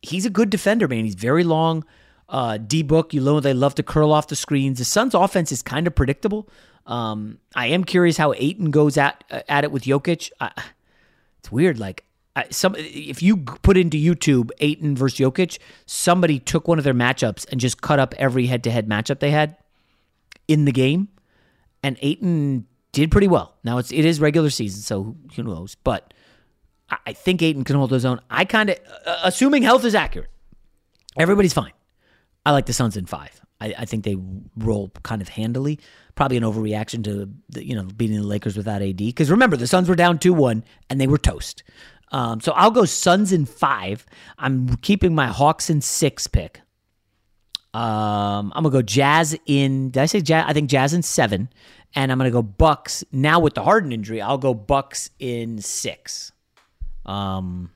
[0.03, 1.05] he's a good defender, man.
[1.05, 1.85] He's very long.
[2.29, 4.79] Uh, D book, you know, they love to curl off the screens.
[4.79, 6.49] The Suns' offense is kind of predictable.
[6.85, 10.31] Um, I am curious how Ayton goes at at it with Jokic.
[10.41, 10.51] I,
[11.39, 11.79] it's weird.
[11.79, 12.05] Like
[12.51, 17.47] Some, if you put into YouTube Ayton versus Jokic, somebody took one of their matchups
[17.51, 19.57] and just cut up every head-to-head matchup they had
[20.47, 21.09] in the game,
[21.83, 23.57] and Ayton did pretty well.
[23.65, 25.77] Now it's it is regular season, so who knows?
[25.77, 26.13] But
[27.07, 28.21] I, think Ayton can hold his own.
[28.31, 30.31] I kind of, uh, assuming health is accurate,
[31.19, 31.73] everybody's fine.
[32.47, 33.41] I like the Suns in five.
[33.61, 34.17] I, I think they
[34.57, 35.81] roll kind of handily.
[36.15, 38.97] Probably an overreaction to the, you know beating the Lakers without AD.
[38.97, 41.63] Because remember, the Suns were down two one and they were toast.
[42.11, 44.07] Um, so I'll go Suns in five.
[44.39, 46.61] I'm keeping my Hawks in six pick.
[47.75, 49.91] Um, I'm gonna go Jazz in.
[49.91, 50.45] Did I say Jazz?
[50.49, 51.51] I think Jazz in seven,
[51.95, 54.23] and I'm gonna go Bucks now with the Harden injury.
[54.23, 56.33] I'll go Bucks in six.
[57.05, 57.71] Um,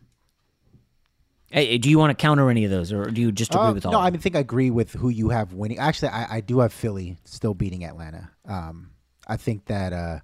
[1.51, 3.73] hey, do you want to counter any of those, or do you just agree Uh,
[3.75, 3.93] with all?
[3.93, 5.79] no, I think I agree with who you have winning.
[5.79, 8.31] Actually, I, I do have Philly still beating Atlanta.
[8.47, 8.91] Um,
[9.27, 10.19] I think that uh,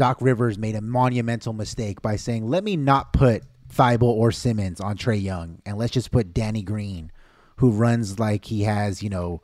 [0.00, 4.80] Doc Rivers made a monumental mistake by saying, "Let me not put Thybulle or Simmons
[4.80, 7.12] on Trae Young, and let's just put Danny Green,
[7.56, 9.42] who runs like he has, you know,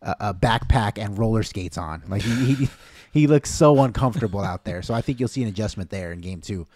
[0.00, 2.02] a, a backpack and roller skates on.
[2.08, 2.68] Like he, he
[3.12, 4.80] he looks so uncomfortable out there.
[4.80, 6.66] So I think you'll see an adjustment there in game two.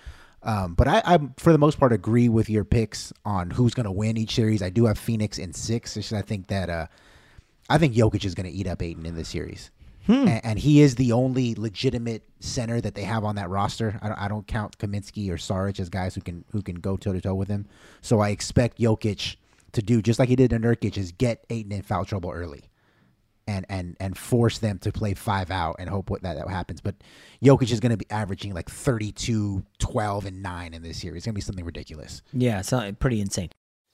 [0.43, 3.85] Um, but I, I, for the most part, agree with your picks on who's going
[3.85, 4.61] to win each series.
[4.63, 6.13] I do have Phoenix in six.
[6.13, 6.87] I think that uh,
[7.71, 9.71] I think Jokic is going to eat up Ayton in this series,
[10.09, 13.99] and, and he is the only legitimate center that they have on that roster.
[14.03, 16.97] I don't, I don't count Kaminsky or Saric as guys who can who can go
[16.97, 17.67] toe to toe with him.
[18.01, 19.37] So I expect Jokic
[19.73, 22.65] to do just like he did to Nurkic, is get Ayton in foul trouble early
[23.47, 26.81] and and and force them to play five out and hope what that, that happens.
[26.81, 26.97] But
[27.43, 31.19] Jokic is going to be averaging like 32, 12, and 9 in this series.
[31.19, 32.23] It's going to be something ridiculous.
[32.33, 33.51] yeah, it's uh, pretty insane.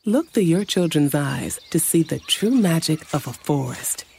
[0.07, 4.05] Look through your children's eyes to see the true magic of a forest.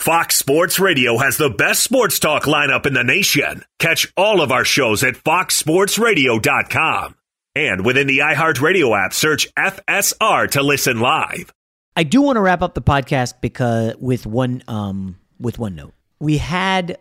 [0.00, 3.64] Fox Sports Radio has the best sports talk lineup in the nation.
[3.78, 7.14] Catch all of our shows at foxsportsradio.com.
[7.56, 11.52] And within the iHeartRadio app, search FSR to listen live.
[11.96, 15.94] I do want to wrap up the podcast because with one um with one note.
[16.20, 16.98] We had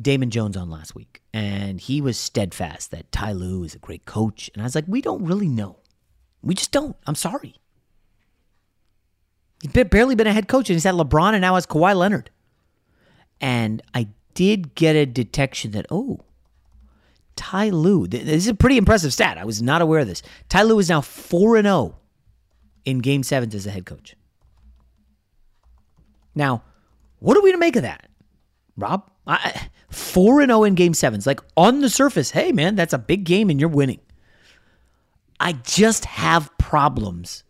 [0.00, 4.04] Damon Jones on last week, and he was steadfast that Ty Lue is a great
[4.04, 4.50] coach.
[4.52, 5.78] And I was like, we don't really know.
[6.42, 6.94] We just don't.
[7.06, 7.54] I'm sorry.
[9.62, 12.30] He's barely been a head coach, and he's had LeBron and now has Kawhi Leonard.
[13.40, 16.20] And I did get a detection that, oh,
[17.36, 19.38] Ty Lue, this is a pretty impressive stat.
[19.38, 20.22] I was not aware of this.
[20.48, 21.96] Ty Lue is now 4 0
[22.84, 24.16] in game sevens as a head coach.
[26.34, 26.62] Now,
[27.18, 28.08] what are we to make of that?
[28.76, 31.26] Rob, I, 4 0 in game sevens.
[31.26, 34.00] Like on the surface, hey, man, that's a big game and you're winning.
[35.38, 37.44] I just have problems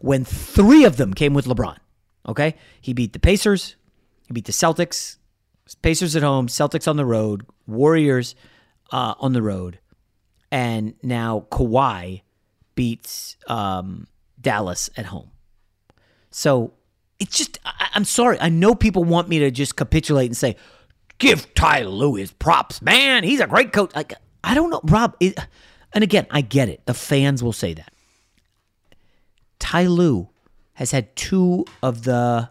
[0.00, 1.76] when three of them came with LeBron.
[2.28, 2.56] Okay?
[2.80, 3.76] He beat the Pacers,
[4.26, 5.16] he beat the Celtics,
[5.82, 8.34] Pacers at home, Celtics on the road, Warriors
[8.92, 9.78] uh, on the road,
[10.50, 12.22] and now Kawhi
[12.74, 14.06] beats um,
[14.40, 15.30] Dallas at home.
[16.30, 16.72] So
[17.18, 18.38] it's just, I, I'm sorry.
[18.40, 20.56] I know people want me to just capitulate and say,
[21.18, 23.22] give Ty Lue his props, man.
[23.22, 23.94] He's a great coach.
[23.94, 25.16] Like, I don't know, Rob.
[25.20, 25.38] It,
[25.92, 26.84] and again, I get it.
[26.86, 27.92] The fans will say that.
[29.60, 30.28] Ty Lue
[30.74, 32.50] has had two of the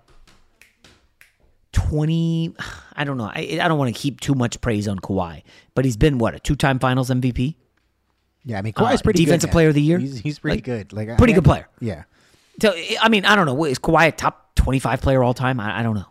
[1.73, 2.55] 20
[2.95, 3.25] I don't know.
[3.33, 5.43] I, I don't want to keep too much praise on Kawhi,
[5.75, 7.55] but he's been what, a two-time finals MVP?
[8.43, 9.99] Yeah, I mean, Kawhi's Uh, pretty defensive good, player of the year.
[9.99, 10.93] He's, he's pretty Like, good.
[10.93, 11.67] Like pretty I- good player.
[11.79, 12.03] Yeah.
[12.61, 13.63] So I mean, I don't know.
[13.65, 15.59] Is Kawhi a top 25 player all time?
[15.59, 16.05] I, I don't know.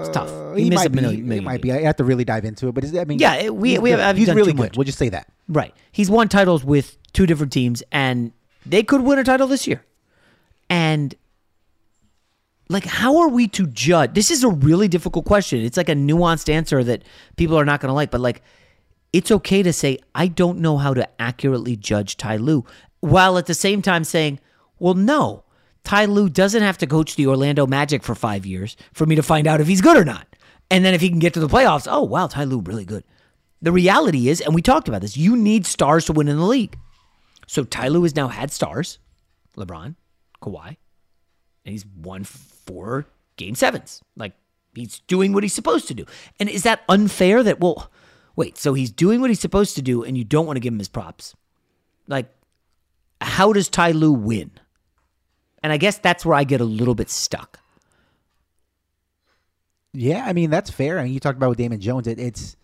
[0.00, 0.28] It's tough.
[0.30, 1.00] Uh, He, he might be.
[1.00, 1.72] million, He might be.
[1.72, 4.16] I have to really dive into it, but is, I mean, Yeah, we- we have-
[4.16, 4.76] he's really good.
[4.76, 5.32] We'll just say that.
[5.48, 5.74] Right.
[5.90, 8.32] He's won titles with two different teams, and
[8.66, 9.82] they could win a title this year.
[10.72, 11.14] And
[12.70, 14.14] like, how are we to judge?
[14.14, 15.60] This is a really difficult question.
[15.60, 17.02] It's like a nuanced answer that
[17.36, 18.40] people are not going to like, but like,
[19.12, 22.64] it's okay to say, I don't know how to accurately judge Ty Lue,
[23.00, 24.40] while at the same time saying,
[24.78, 25.44] well, no,
[25.84, 29.22] Ty Lue doesn't have to coach the Orlando Magic for five years for me to
[29.22, 30.26] find out if he's good or not.
[30.70, 33.04] And then if he can get to the playoffs, oh, wow, Ty Lue really good.
[33.60, 36.46] The reality is, and we talked about this, you need stars to win in the
[36.46, 36.78] league.
[37.46, 38.98] So Ty Lue has now had stars,
[39.58, 39.96] LeBron,
[40.42, 40.76] Kawhi,
[41.64, 44.02] and he's won four game sevens.
[44.16, 44.34] Like
[44.74, 46.04] he's doing what he's supposed to do.
[46.38, 47.90] And is that unfair that, well,
[48.36, 50.72] wait, so he's doing what he's supposed to do and you don't want to give
[50.72, 51.34] him his props?
[52.08, 52.30] Like,
[53.20, 54.50] how does Ty Lue win?
[55.62, 57.60] And I guess that's where I get a little bit stuck.
[59.92, 60.98] Yeah, I mean that's fair.
[60.98, 62.06] I mean, you talked about with Damon Jones.
[62.06, 62.56] It, it's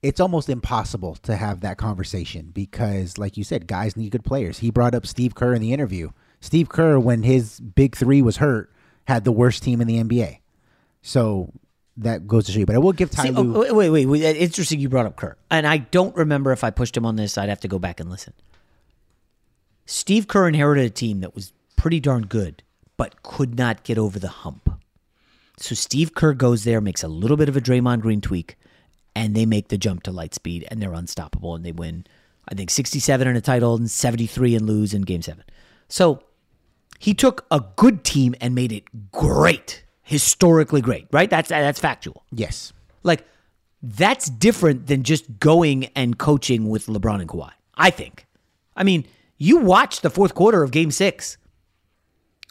[0.00, 4.60] it's almost impossible to have that conversation because, like you said, guys need good players.
[4.60, 6.10] He brought up Steve Kerr in the interview.
[6.40, 8.72] Steve Kerr, when his big three was hurt,
[9.04, 10.38] had the worst team in the NBA.
[11.02, 11.52] So
[11.96, 12.66] that goes to show you.
[12.66, 13.56] But I will give Ty See, Lue.
[13.56, 14.36] oh, wait, wait, wait, wait.
[14.36, 15.36] Interesting you brought up Kerr.
[15.50, 17.36] And I don't remember if I pushed him on this.
[17.36, 18.32] I'd have to go back and listen.
[19.86, 22.62] Steve Kerr inherited a team that was pretty darn good,
[22.96, 24.70] but could not get over the hump.
[25.56, 28.56] So Steve Kerr goes there, makes a little bit of a Draymond Green tweak,
[29.14, 32.06] and they make the jump to light speed, and they're unstoppable, and they win,
[32.48, 35.44] I think, 67 in a title and 73 and lose in game seven.
[35.88, 36.22] So
[37.00, 41.30] he took a good team and made it great, historically great, right?
[41.30, 42.24] That's that's factual.
[42.30, 42.74] Yes.
[43.02, 43.24] Like
[43.82, 47.52] that's different than just going and coaching with LeBron and Kawhi.
[47.74, 48.26] I think.
[48.76, 49.06] I mean,
[49.38, 51.38] you watched the fourth quarter of Game Six,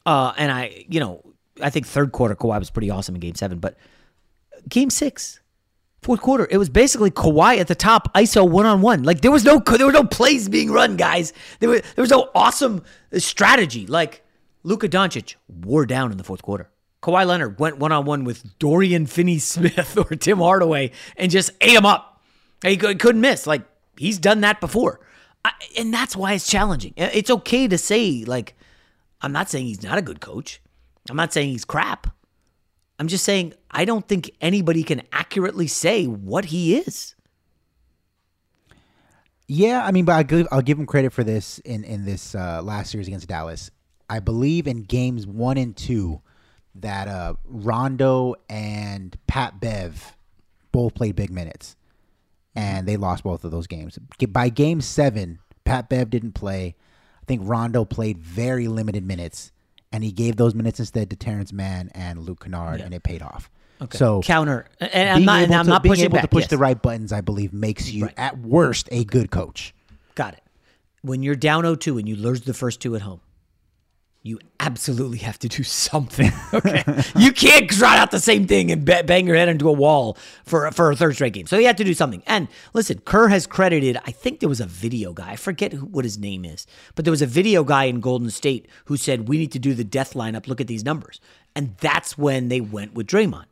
[0.07, 1.23] uh, and I, you know,
[1.61, 3.77] I think third quarter Kawhi was pretty awesome in Game Seven, but
[4.67, 5.41] Game Six,
[6.01, 9.03] fourth quarter, it was basically Kawhi at the top, ISO one on one.
[9.03, 11.33] Like there was no there were no plays being run, guys.
[11.59, 12.81] There was there was no awesome
[13.13, 13.85] strategy.
[13.85, 14.23] Like
[14.63, 16.69] Luka Doncic wore down in the fourth quarter.
[17.01, 21.51] Kawhi Leonard went one on one with Dorian Finney Smith or Tim Hardaway and just
[21.61, 22.21] ate him up.
[22.61, 23.47] He couldn't miss.
[23.47, 23.63] Like
[23.97, 24.99] he's done that before,
[25.45, 26.93] I, and that's why it's challenging.
[26.97, 28.55] It's okay to say like,
[29.21, 30.61] I'm not saying he's not a good coach.
[31.09, 32.07] I'm not saying he's crap.
[32.99, 37.15] I'm just saying I don't think anybody can accurately say what he is.
[39.47, 42.35] Yeah, I mean, but I give I'll give him credit for this in in this
[42.35, 43.71] uh, last series against Dallas.
[44.09, 46.21] I believe in games one and two
[46.75, 50.15] that uh, Rondo and Pat Bev
[50.71, 51.75] both played big minutes,
[52.55, 53.97] and they lost both of those games.
[54.29, 56.75] By game seven, Pat Bev didn't play.
[57.21, 59.51] I think Rondo played very limited minutes,
[59.91, 63.21] and he gave those minutes instead to Terance Mann and Luke Kennard, and it paid
[63.21, 63.49] off.
[63.81, 63.97] Okay.
[63.97, 66.23] So counter, and I'm not, and I'm to- not being pushing able back.
[66.23, 66.49] to push yes.
[66.49, 67.13] the right buttons.
[67.13, 69.73] I believe makes you at worst a good coach.
[70.15, 70.43] Got it.
[71.01, 73.21] When you're down 0-2 and you lose the first two at home,
[74.21, 76.31] you absolutely have to do something.
[76.51, 76.83] Okay,
[77.15, 80.17] you can't trot out the same thing and ba- bang your head into a wall
[80.43, 81.45] for for a third straight game.
[81.45, 82.23] So you have to do something.
[82.25, 83.97] And listen, Kerr has credited.
[84.05, 85.31] I think there was a video guy.
[85.31, 86.65] I forget who, what his name is,
[86.95, 89.75] but there was a video guy in Golden State who said we need to do
[89.75, 90.47] the death lineup.
[90.47, 91.21] Look at these numbers,
[91.55, 93.45] and that's when they went with Draymond.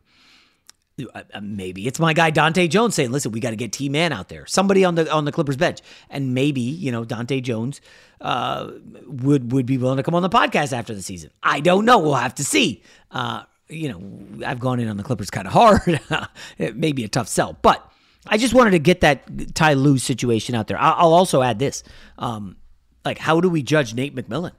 [0.99, 3.87] Uh, uh, maybe it's my guy Dante Jones saying, "Listen, we got to get T
[3.87, 5.79] Man out there, somebody on the on the Clippers bench,
[6.09, 7.81] and maybe you know Dante Jones
[8.19, 8.71] uh,
[9.05, 11.29] would would be willing to come on the podcast after the season.
[11.43, 11.99] I don't know.
[11.99, 12.81] We'll have to see.
[13.11, 15.99] Uh, you know, I've gone in on the Clippers kind of hard.
[16.57, 17.91] it may be a tough sell, but
[18.25, 20.79] I just wanted to get that Ty Lue situation out there.
[20.79, 21.83] I'll, I'll also add this:
[22.17, 22.57] um,
[23.05, 24.53] like, how do we judge Nate McMillan?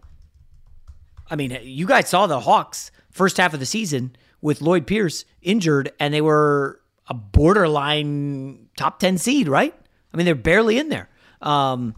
[1.29, 5.25] I mean, you guys saw the Hawks first half of the season with Lloyd Pierce
[5.43, 9.75] injured, and they were a borderline top 10 seed, right?
[10.13, 11.09] I mean, they're barely in there.
[11.43, 11.95] Um,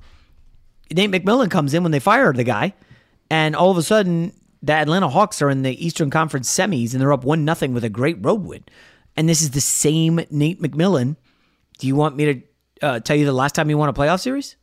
[0.93, 2.75] Nate McMillan comes in when they fire the guy,
[3.31, 4.33] and all of a sudden,
[4.63, 7.85] the Atlanta Hawks are in the Eastern Conference semis, and they're up 1 nothing with
[7.85, 8.65] a great road win.
[9.17, 11.17] And this is the same Nate McMillan.
[11.79, 12.43] Do you want me to
[12.83, 14.57] uh, tell you the last time he won a playoff series?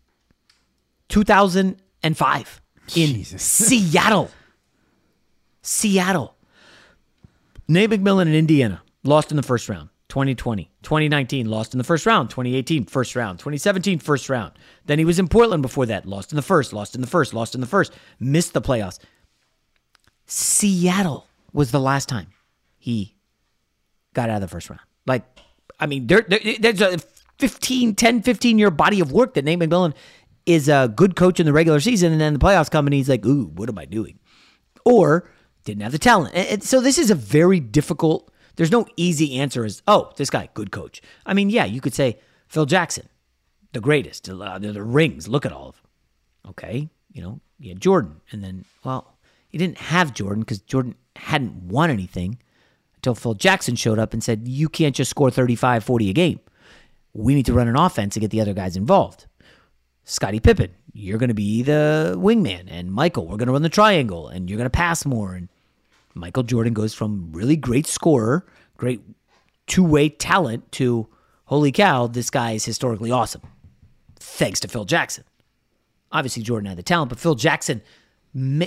[1.10, 2.62] 2005
[2.96, 4.32] in Seattle.
[5.62, 6.37] Seattle.
[7.68, 9.90] Nate McMillan in Indiana lost in the first round.
[10.10, 14.54] 2020, 2019 lost in the first round, 2018 first round, 2017 first round.
[14.86, 17.34] Then he was in Portland before that, lost in the first, lost in the first,
[17.34, 19.00] lost in the first, missed the playoffs.
[20.26, 22.28] Seattle was the last time
[22.78, 23.16] he
[24.14, 24.82] got out of the first round.
[25.06, 25.24] Like,
[25.78, 27.00] I mean, there, there, there's a
[27.40, 29.94] 15, 10, 15 year body of work that Nate McMillan
[30.46, 33.10] is a good coach in the regular season, and then the playoffs come and he's
[33.10, 34.20] like, ooh, what am I doing?
[34.86, 35.30] Or
[35.68, 36.34] didn't have the talent.
[36.34, 40.50] And, so this is a very difficult, there's no easy answer as, oh, this guy,
[40.54, 41.02] good coach.
[41.26, 43.08] I mean, yeah, you could say Phil Jackson,
[43.74, 45.84] the greatest, uh, the, the rings, look at all of them.
[46.50, 49.18] Okay, you know, had Jordan, and then, well,
[49.52, 52.40] you didn't have Jordan because Jordan hadn't won anything
[52.96, 56.40] until Phil Jackson showed up and said, you can't just score 35, 40 a game.
[57.14, 59.26] We need to run an offense to get the other guys involved.
[60.06, 63.70] Scottie Pippen, you're going to be the wingman, and Michael, we're going to run the
[63.70, 65.34] triangle, and you're going to pass more.
[65.34, 65.50] And
[66.18, 68.46] Michael Jordan goes from really great scorer,
[68.78, 69.02] great
[69.68, 71.08] two way talent to
[71.46, 73.42] holy cow, this guy is historically awesome.
[74.16, 75.24] Thanks to Phil Jackson.
[76.12, 77.82] Obviously, Jordan had the talent, but Phil Jackson,
[78.34, 78.62] and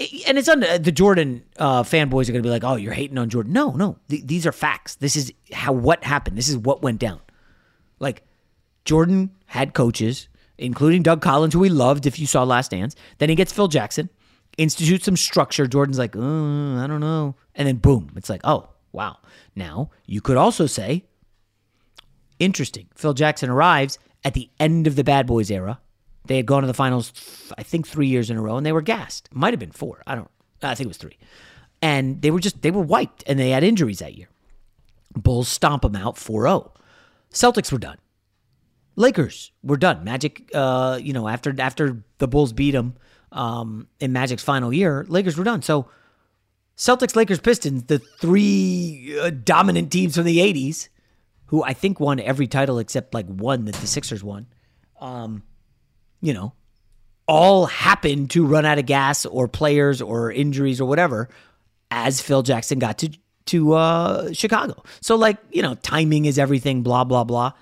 [0.00, 3.28] it's under the Jordan uh, fanboys are going to be like, "Oh, you're hating on
[3.28, 4.94] Jordan." No, no, th- these are facts.
[4.96, 6.38] This is how what happened.
[6.38, 7.20] This is what went down.
[7.98, 8.22] Like
[8.84, 10.28] Jordan had coaches,
[10.58, 12.06] including Doug Collins, who we loved.
[12.06, 14.08] If you saw Last Dance, then he gets Phil Jackson,
[14.58, 15.66] institutes some structure.
[15.66, 19.18] Jordan's like, oh, I don't know, and then boom, it's like, oh, wow.
[19.54, 21.04] Now you could also say,
[22.38, 22.88] interesting.
[22.94, 25.80] Phil Jackson arrives at the end of the Bad Boys era.
[26.26, 27.12] They had gone to the finals,
[27.56, 29.28] I think, three years in a row, and they were gassed.
[29.32, 30.02] Might have been four.
[30.06, 30.30] I don't.
[30.62, 31.18] I think it was three.
[31.80, 34.28] And they were just they were wiped, and they had injuries that year.
[35.14, 36.72] Bulls stomp them out 4-0.
[37.32, 37.98] Celtics were done.
[38.96, 40.04] Lakers were done.
[40.04, 42.96] Magic, uh, you know, after after the Bulls beat them
[43.32, 45.62] um, in Magic's final year, Lakers were done.
[45.62, 45.88] So
[46.76, 50.88] Celtics, Lakers, Pistons, the three uh, dominant teams from the '80s,
[51.46, 54.46] who I think won every title except like one that the Sixers won.
[55.00, 55.42] Um,
[56.20, 56.52] you know,
[57.26, 61.28] all happened to run out of gas or players or injuries or whatever
[61.90, 63.10] as Phil Jackson got to
[63.46, 64.82] to uh, Chicago.
[65.00, 66.82] So like you know, timing is everything.
[66.82, 67.52] Blah blah blah.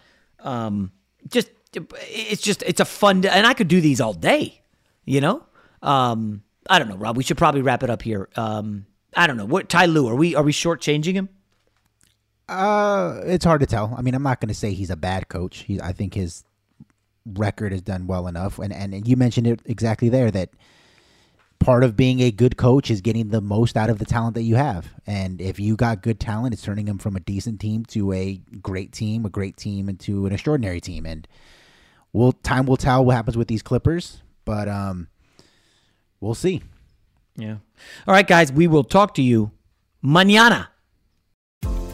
[0.41, 0.93] Um,
[1.29, 4.61] just it's just it's a fun and I could do these all day.
[5.05, 5.45] You know,
[5.85, 7.17] um, I don't know, Rob.
[7.17, 8.29] We should probably wrap it up here.
[8.37, 11.29] Um, I don't know what Ty Lue are we are we shortchanging him?
[12.49, 13.95] Uh, it's hard to tell.
[13.97, 15.59] I mean, I'm not going to say he's a bad coach.
[15.61, 16.45] He, I think his
[17.25, 20.51] record has done well enough, and and you mentioned it exactly there that
[21.59, 24.43] part of being a good coach is getting the most out of the talent that
[24.43, 24.93] you have.
[25.07, 28.41] And if you got good talent, it's turning them from a decent team to a
[28.61, 31.07] great team, a great team, into an extraordinary team.
[31.07, 31.27] And
[32.13, 35.09] will time will tell what happens with these Clippers, but um,
[36.21, 36.63] we'll see.
[37.37, 37.57] Yeah.
[38.07, 39.51] All right, guys, we will talk to you
[40.03, 40.69] mañana.